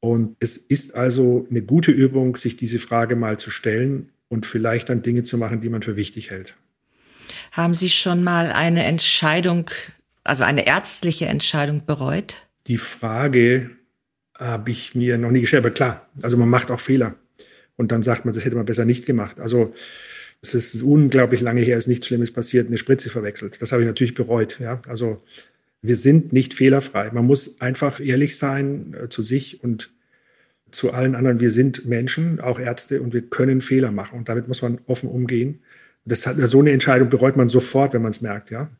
Und 0.00 0.36
es 0.40 0.56
ist 0.56 0.94
also 0.94 1.46
eine 1.50 1.60
gute 1.60 1.92
Übung, 1.92 2.34
sich 2.36 2.56
diese 2.56 2.78
Frage 2.78 3.14
mal 3.14 3.38
zu 3.38 3.50
stellen 3.50 4.08
und 4.28 4.46
vielleicht 4.46 4.88
dann 4.88 5.02
Dinge 5.02 5.22
zu 5.24 5.36
machen, 5.36 5.60
die 5.60 5.68
man 5.68 5.82
für 5.82 5.96
wichtig 5.96 6.30
hält. 6.30 6.56
Haben 7.52 7.74
Sie 7.74 7.90
schon 7.90 8.24
mal 8.24 8.52
eine 8.52 8.84
Entscheidung, 8.84 9.70
also 10.24 10.44
eine 10.44 10.66
ärztliche 10.66 11.26
Entscheidung 11.26 11.82
bereut? 11.84 12.38
Die 12.68 12.78
Frage 12.78 13.68
habe 14.38 14.70
ich 14.70 14.94
mir 14.94 15.18
noch 15.18 15.30
nie 15.30 15.42
gestellt, 15.42 15.66
aber 15.66 15.74
klar, 15.74 16.08
also 16.22 16.38
man 16.38 16.48
macht 16.48 16.70
auch 16.70 16.80
Fehler. 16.80 17.16
Und 17.76 17.92
dann 17.92 18.02
sagt 18.02 18.24
man, 18.24 18.34
das 18.34 18.44
hätte 18.44 18.56
man 18.56 18.66
besser 18.66 18.84
nicht 18.84 19.06
gemacht. 19.06 19.40
Also 19.40 19.74
es 20.42 20.54
ist 20.54 20.82
unglaublich 20.82 21.40
lange 21.40 21.62
her, 21.62 21.76
ist 21.76 21.88
nichts 21.88 22.06
Schlimmes 22.06 22.32
passiert, 22.32 22.66
eine 22.66 22.76
Spritze 22.76 23.10
verwechselt. 23.10 23.60
Das 23.62 23.72
habe 23.72 23.82
ich 23.82 23.86
natürlich 23.86 24.14
bereut. 24.14 24.58
Ja? 24.60 24.80
Also 24.88 25.22
wir 25.82 25.96
sind 25.96 26.32
nicht 26.32 26.54
fehlerfrei. 26.54 27.10
Man 27.12 27.26
muss 27.26 27.60
einfach 27.60 28.00
ehrlich 28.00 28.38
sein 28.38 28.94
äh, 28.94 29.08
zu 29.08 29.22
sich 29.22 29.62
und 29.62 29.92
zu 30.70 30.92
allen 30.92 31.14
anderen. 31.14 31.40
Wir 31.40 31.50
sind 31.50 31.86
Menschen, 31.86 32.40
auch 32.40 32.58
Ärzte, 32.58 33.00
und 33.00 33.12
wir 33.12 33.22
können 33.22 33.60
Fehler 33.60 33.90
machen. 33.90 34.18
Und 34.18 34.28
damit 34.28 34.48
muss 34.48 34.62
man 34.62 34.80
offen 34.86 35.08
umgehen. 35.08 35.60
Das 36.04 36.26
hat, 36.26 36.36
so 36.48 36.60
eine 36.60 36.72
Entscheidung 36.72 37.08
bereut 37.08 37.36
man 37.36 37.48
sofort, 37.48 37.94
wenn 37.94 38.02
man 38.02 38.10
es 38.10 38.20
merkt. 38.20 38.50
Ja? 38.50 38.70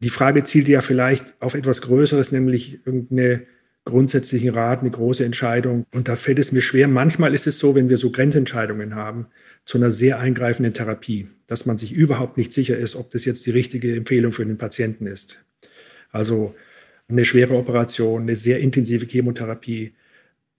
Die 0.00 0.10
Frage 0.10 0.44
zielt 0.44 0.68
ja 0.68 0.80
vielleicht 0.80 1.34
auf 1.40 1.54
etwas 1.54 1.82
Größeres, 1.82 2.32
nämlich 2.32 2.80
irgendeine 2.84 3.46
grundsätzlichen 3.86 4.50
Rat, 4.50 4.80
eine 4.80 4.90
große 4.90 5.24
Entscheidung. 5.24 5.86
Und 5.94 6.08
da 6.08 6.16
fällt 6.16 6.38
es 6.38 6.52
mir 6.52 6.60
schwer. 6.60 6.88
Manchmal 6.88 7.32
ist 7.32 7.46
es 7.46 7.58
so, 7.58 7.74
wenn 7.74 7.88
wir 7.88 7.96
so 7.96 8.10
Grenzentscheidungen 8.10 8.94
haben, 8.94 9.28
zu 9.64 9.78
einer 9.78 9.90
sehr 9.90 10.18
eingreifenden 10.18 10.74
Therapie, 10.74 11.28
dass 11.46 11.64
man 11.64 11.78
sich 11.78 11.92
überhaupt 11.92 12.36
nicht 12.36 12.52
sicher 12.52 12.76
ist, 12.76 12.96
ob 12.96 13.10
das 13.12 13.24
jetzt 13.24 13.46
die 13.46 13.52
richtige 13.52 13.96
Empfehlung 13.96 14.32
für 14.32 14.44
den 14.44 14.58
Patienten 14.58 15.06
ist. 15.06 15.44
Also 16.10 16.54
eine 17.08 17.24
schwere 17.24 17.54
Operation, 17.54 18.22
eine 18.22 18.36
sehr 18.36 18.60
intensive 18.60 19.06
Chemotherapie. 19.06 19.94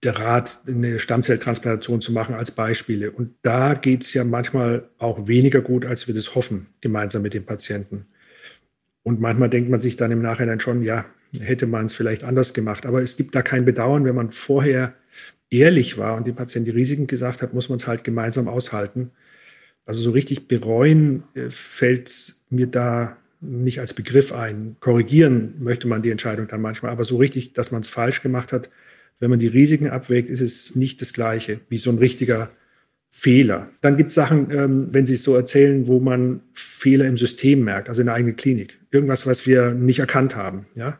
der 0.04 0.16
Rat, 0.16 0.60
eine 0.66 0.98
Stammzelltransplantation 0.98 2.00
zu 2.00 2.12
machen 2.12 2.34
als 2.34 2.52
Beispiele. 2.52 3.10
Und 3.10 3.34
da 3.42 3.74
geht 3.74 4.04
es 4.04 4.14
ja 4.14 4.22
manchmal 4.24 4.88
auch 4.98 5.26
weniger 5.26 5.60
gut, 5.60 5.84
als 5.84 6.06
wir 6.06 6.14
das 6.14 6.34
hoffen, 6.36 6.68
gemeinsam 6.80 7.22
mit 7.22 7.34
dem 7.34 7.44
Patienten. 7.44 8.06
Und 9.02 9.20
manchmal 9.20 9.50
denkt 9.50 9.70
man 9.70 9.80
sich 9.80 9.96
dann 9.96 10.12
im 10.12 10.22
Nachhinein 10.22 10.60
schon, 10.60 10.82
ja, 10.82 11.04
hätte 11.32 11.66
man 11.66 11.86
es 11.86 11.94
vielleicht 11.94 12.24
anders 12.24 12.54
gemacht. 12.54 12.86
Aber 12.86 13.02
es 13.02 13.16
gibt 13.16 13.34
da 13.34 13.42
kein 13.42 13.64
Bedauern, 13.64 14.04
wenn 14.04 14.14
man 14.14 14.30
vorher 14.30 14.94
ehrlich 15.50 15.98
war 15.98 16.16
und 16.16 16.26
dem 16.26 16.34
Patienten 16.34 16.70
die 16.70 16.76
Risiken 16.76 17.06
gesagt 17.06 17.42
hat, 17.42 17.54
muss 17.54 17.68
man 17.68 17.78
es 17.78 17.86
halt 17.86 18.04
gemeinsam 18.04 18.48
aushalten. 18.48 19.10
Also 19.86 20.02
so 20.02 20.10
richtig 20.10 20.48
bereuen 20.48 21.22
äh, 21.34 21.48
fällt 21.50 22.34
mir 22.50 22.66
da 22.66 23.16
nicht 23.40 23.80
als 23.80 23.94
Begriff 23.94 24.32
ein. 24.32 24.76
Korrigieren 24.80 25.54
möchte 25.60 25.86
man 25.86 26.02
die 26.02 26.10
Entscheidung 26.10 26.48
dann 26.48 26.60
manchmal, 26.60 26.90
aber 26.90 27.04
so 27.04 27.16
richtig, 27.16 27.52
dass 27.52 27.70
man 27.70 27.82
es 27.82 27.88
falsch 27.88 28.22
gemacht 28.22 28.52
hat, 28.52 28.68
wenn 29.20 29.30
man 29.30 29.38
die 29.38 29.46
Risiken 29.46 29.88
abwägt, 29.88 30.28
ist 30.30 30.40
es 30.40 30.74
nicht 30.76 31.00
das 31.00 31.12
Gleiche 31.12 31.60
wie 31.68 31.78
so 31.78 31.90
ein 31.90 31.98
richtiger 31.98 32.50
Fehler. 33.10 33.70
Dann 33.80 33.96
gibt 33.96 34.08
es 34.08 34.14
Sachen, 34.14 34.50
ähm, 34.50 34.88
wenn 34.92 35.06
Sie 35.06 35.14
es 35.14 35.22
so 35.22 35.34
erzählen, 35.34 35.88
wo 35.88 35.98
man 35.98 36.42
Fehler 36.52 37.06
im 37.06 37.16
System 37.16 37.64
merkt, 37.64 37.88
also 37.88 38.02
in 38.02 38.06
der 38.06 38.14
eigenen 38.14 38.36
Klinik. 38.36 38.78
Irgendwas, 38.90 39.26
was 39.26 39.46
wir 39.46 39.72
nicht 39.72 39.98
erkannt 40.00 40.36
haben. 40.36 40.66
Ja? 40.74 40.98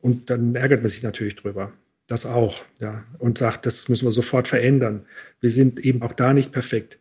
Und 0.00 0.30
dann 0.30 0.54
ärgert 0.54 0.82
man 0.82 0.88
sich 0.88 1.02
natürlich 1.02 1.36
drüber. 1.36 1.72
Das 2.06 2.24
auch. 2.26 2.64
Ja? 2.80 3.04
Und 3.18 3.38
sagt, 3.38 3.66
das 3.66 3.88
müssen 3.88 4.06
wir 4.06 4.10
sofort 4.10 4.48
verändern. 4.48 5.04
Wir 5.40 5.50
sind 5.50 5.80
eben 5.80 6.02
auch 6.02 6.12
da 6.12 6.32
nicht 6.32 6.52
perfekt. 6.52 6.98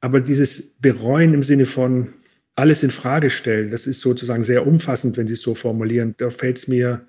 Aber 0.00 0.20
dieses 0.20 0.74
Bereuen 0.80 1.34
im 1.34 1.42
Sinne 1.42 1.66
von 1.66 2.14
alles 2.54 2.82
in 2.82 2.90
Frage 2.90 3.30
stellen, 3.30 3.70
das 3.70 3.86
ist 3.86 4.00
sozusagen 4.00 4.44
sehr 4.44 4.66
umfassend, 4.66 5.16
wenn 5.16 5.28
Sie 5.28 5.34
es 5.34 5.42
so 5.42 5.54
formulieren. 5.54 6.14
Da 6.18 6.30
fällt 6.30 6.58
es 6.58 6.68
mir 6.68 7.06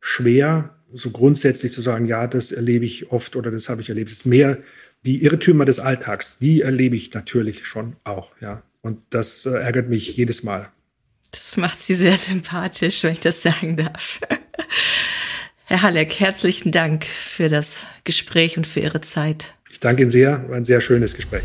schwer, 0.00 0.76
so 0.92 1.10
grundsätzlich 1.10 1.72
zu 1.72 1.80
sagen, 1.80 2.06
ja, 2.06 2.26
das 2.26 2.52
erlebe 2.52 2.84
ich 2.84 3.12
oft 3.12 3.36
oder 3.36 3.50
das 3.50 3.68
habe 3.68 3.80
ich 3.80 3.88
erlebt. 3.88 4.10
Es 4.10 4.18
ist 4.18 4.26
mehr 4.26 4.58
die 5.04 5.22
Irrtümer 5.22 5.64
des 5.64 5.78
Alltags, 5.78 6.38
die 6.38 6.62
erlebe 6.62 6.96
ich 6.96 7.12
natürlich 7.14 7.66
schon 7.66 7.96
auch, 8.04 8.32
ja. 8.40 8.62
Und 8.80 9.00
das 9.10 9.44
äh, 9.44 9.50
ärgert 9.50 9.88
mich 9.88 10.16
jedes 10.16 10.42
Mal. 10.42 10.70
Das 11.30 11.56
macht 11.56 11.78
Sie 11.78 11.94
sehr 11.94 12.16
sympathisch, 12.16 13.02
wenn 13.04 13.12
ich 13.12 13.20
das 13.20 13.42
sagen 13.42 13.76
darf. 13.76 14.20
Herr 15.64 15.82
Halleck, 15.82 16.18
herzlichen 16.18 16.72
Dank 16.72 17.04
für 17.04 17.48
das 17.48 17.82
Gespräch 18.04 18.56
und 18.56 18.66
für 18.66 18.80
Ihre 18.80 19.00
Zeit. 19.00 19.54
Ich 19.70 19.80
danke 19.80 20.02
Ihnen 20.02 20.10
sehr, 20.10 20.48
war 20.48 20.56
ein 20.56 20.64
sehr 20.64 20.80
schönes 20.80 21.14
Gespräch. 21.14 21.44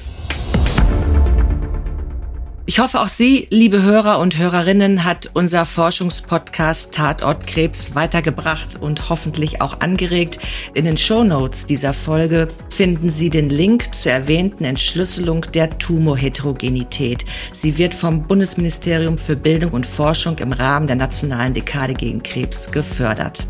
Ich 2.74 2.80
hoffe, 2.80 3.01
auch 3.01 3.07
Sie, 3.07 3.45
liebe 3.51 3.84
Hörer 3.84 4.17
und 4.17 4.39
Hörerinnen, 4.39 5.03
hat 5.03 5.30
unser 5.36 5.63
Forschungspodcast 5.63 6.91
Tatort 6.91 7.45
Krebs 7.45 7.93
weitergebracht 7.93 8.82
und 8.82 9.09
hoffentlich 9.09 9.61
auch 9.61 9.80
angeregt. 9.82 10.39
In 10.74 10.86
den 10.86 10.97
Show 10.97 11.24
Notes 11.24 11.67
dieser 11.67 11.93
Folge 11.93 12.47
finden 12.71 13.09
Sie 13.09 13.30
den 13.30 13.49
Link 13.49 13.93
zur 13.93 14.13
erwähnten 14.13 14.63
Entschlüsselung 14.63 15.45
der 15.53 15.78
Tumorheterogenität. 15.78 17.26
Sie 17.51 17.78
wird 17.78 17.93
vom 17.93 18.24
Bundesministerium 18.24 19.19
für 19.19 19.36
Bildung 19.36 19.74
und 19.74 19.86
Forschung 19.86 20.39
im 20.39 20.51
Rahmen 20.51 20.88
der 20.88 20.95
nationalen 20.95 21.53
Dekade 21.53 21.93
gegen 21.93 22.24
Krebs 22.24 22.71
gefördert. 22.71 23.45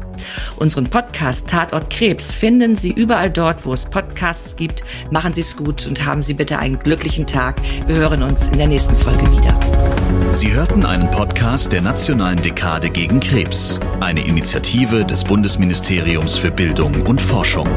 Unseren 0.58 0.90
Podcast 0.90 1.50
Tatort 1.50 1.90
Krebs 1.90 2.32
finden 2.32 2.76
Sie 2.76 2.92
überall 2.92 3.30
dort, 3.30 3.66
wo 3.66 3.74
es 3.74 3.86
Podcasts 3.86 4.56
gibt. 4.56 4.84
Machen 5.12 5.34
Sie 5.34 5.42
es 5.42 5.58
gut 5.58 5.86
und 5.88 6.06
haben 6.06 6.24
Sie 6.24 6.34
bitte 6.34 6.60
einen 6.60 6.80
glücklichen 6.80 7.28
Tag. 7.28 7.62
Wir 7.88 7.96
hören 7.96 8.24
uns 8.24 8.48
in 8.48 8.58
der 8.58 8.68
nächsten 8.68 8.96
Folge 8.96 9.30
wieder. 9.32 9.54
Sie 10.32 10.52
hörten 10.52 10.86
einen 10.86 11.10
Podcast 11.12 11.72
der 11.72 11.82
Nationalen 11.82 12.42
Dekade 12.42 12.90
gegen 12.90 13.20
Krebs, 13.20 13.80
eine 14.00 14.26
Initiative 14.26 15.06
des 15.06 15.24
Bundesministeriums 15.24 16.38
für 16.38 16.52
Bildung 16.52 17.06
und 17.06 17.22
Forschung. 17.22 17.68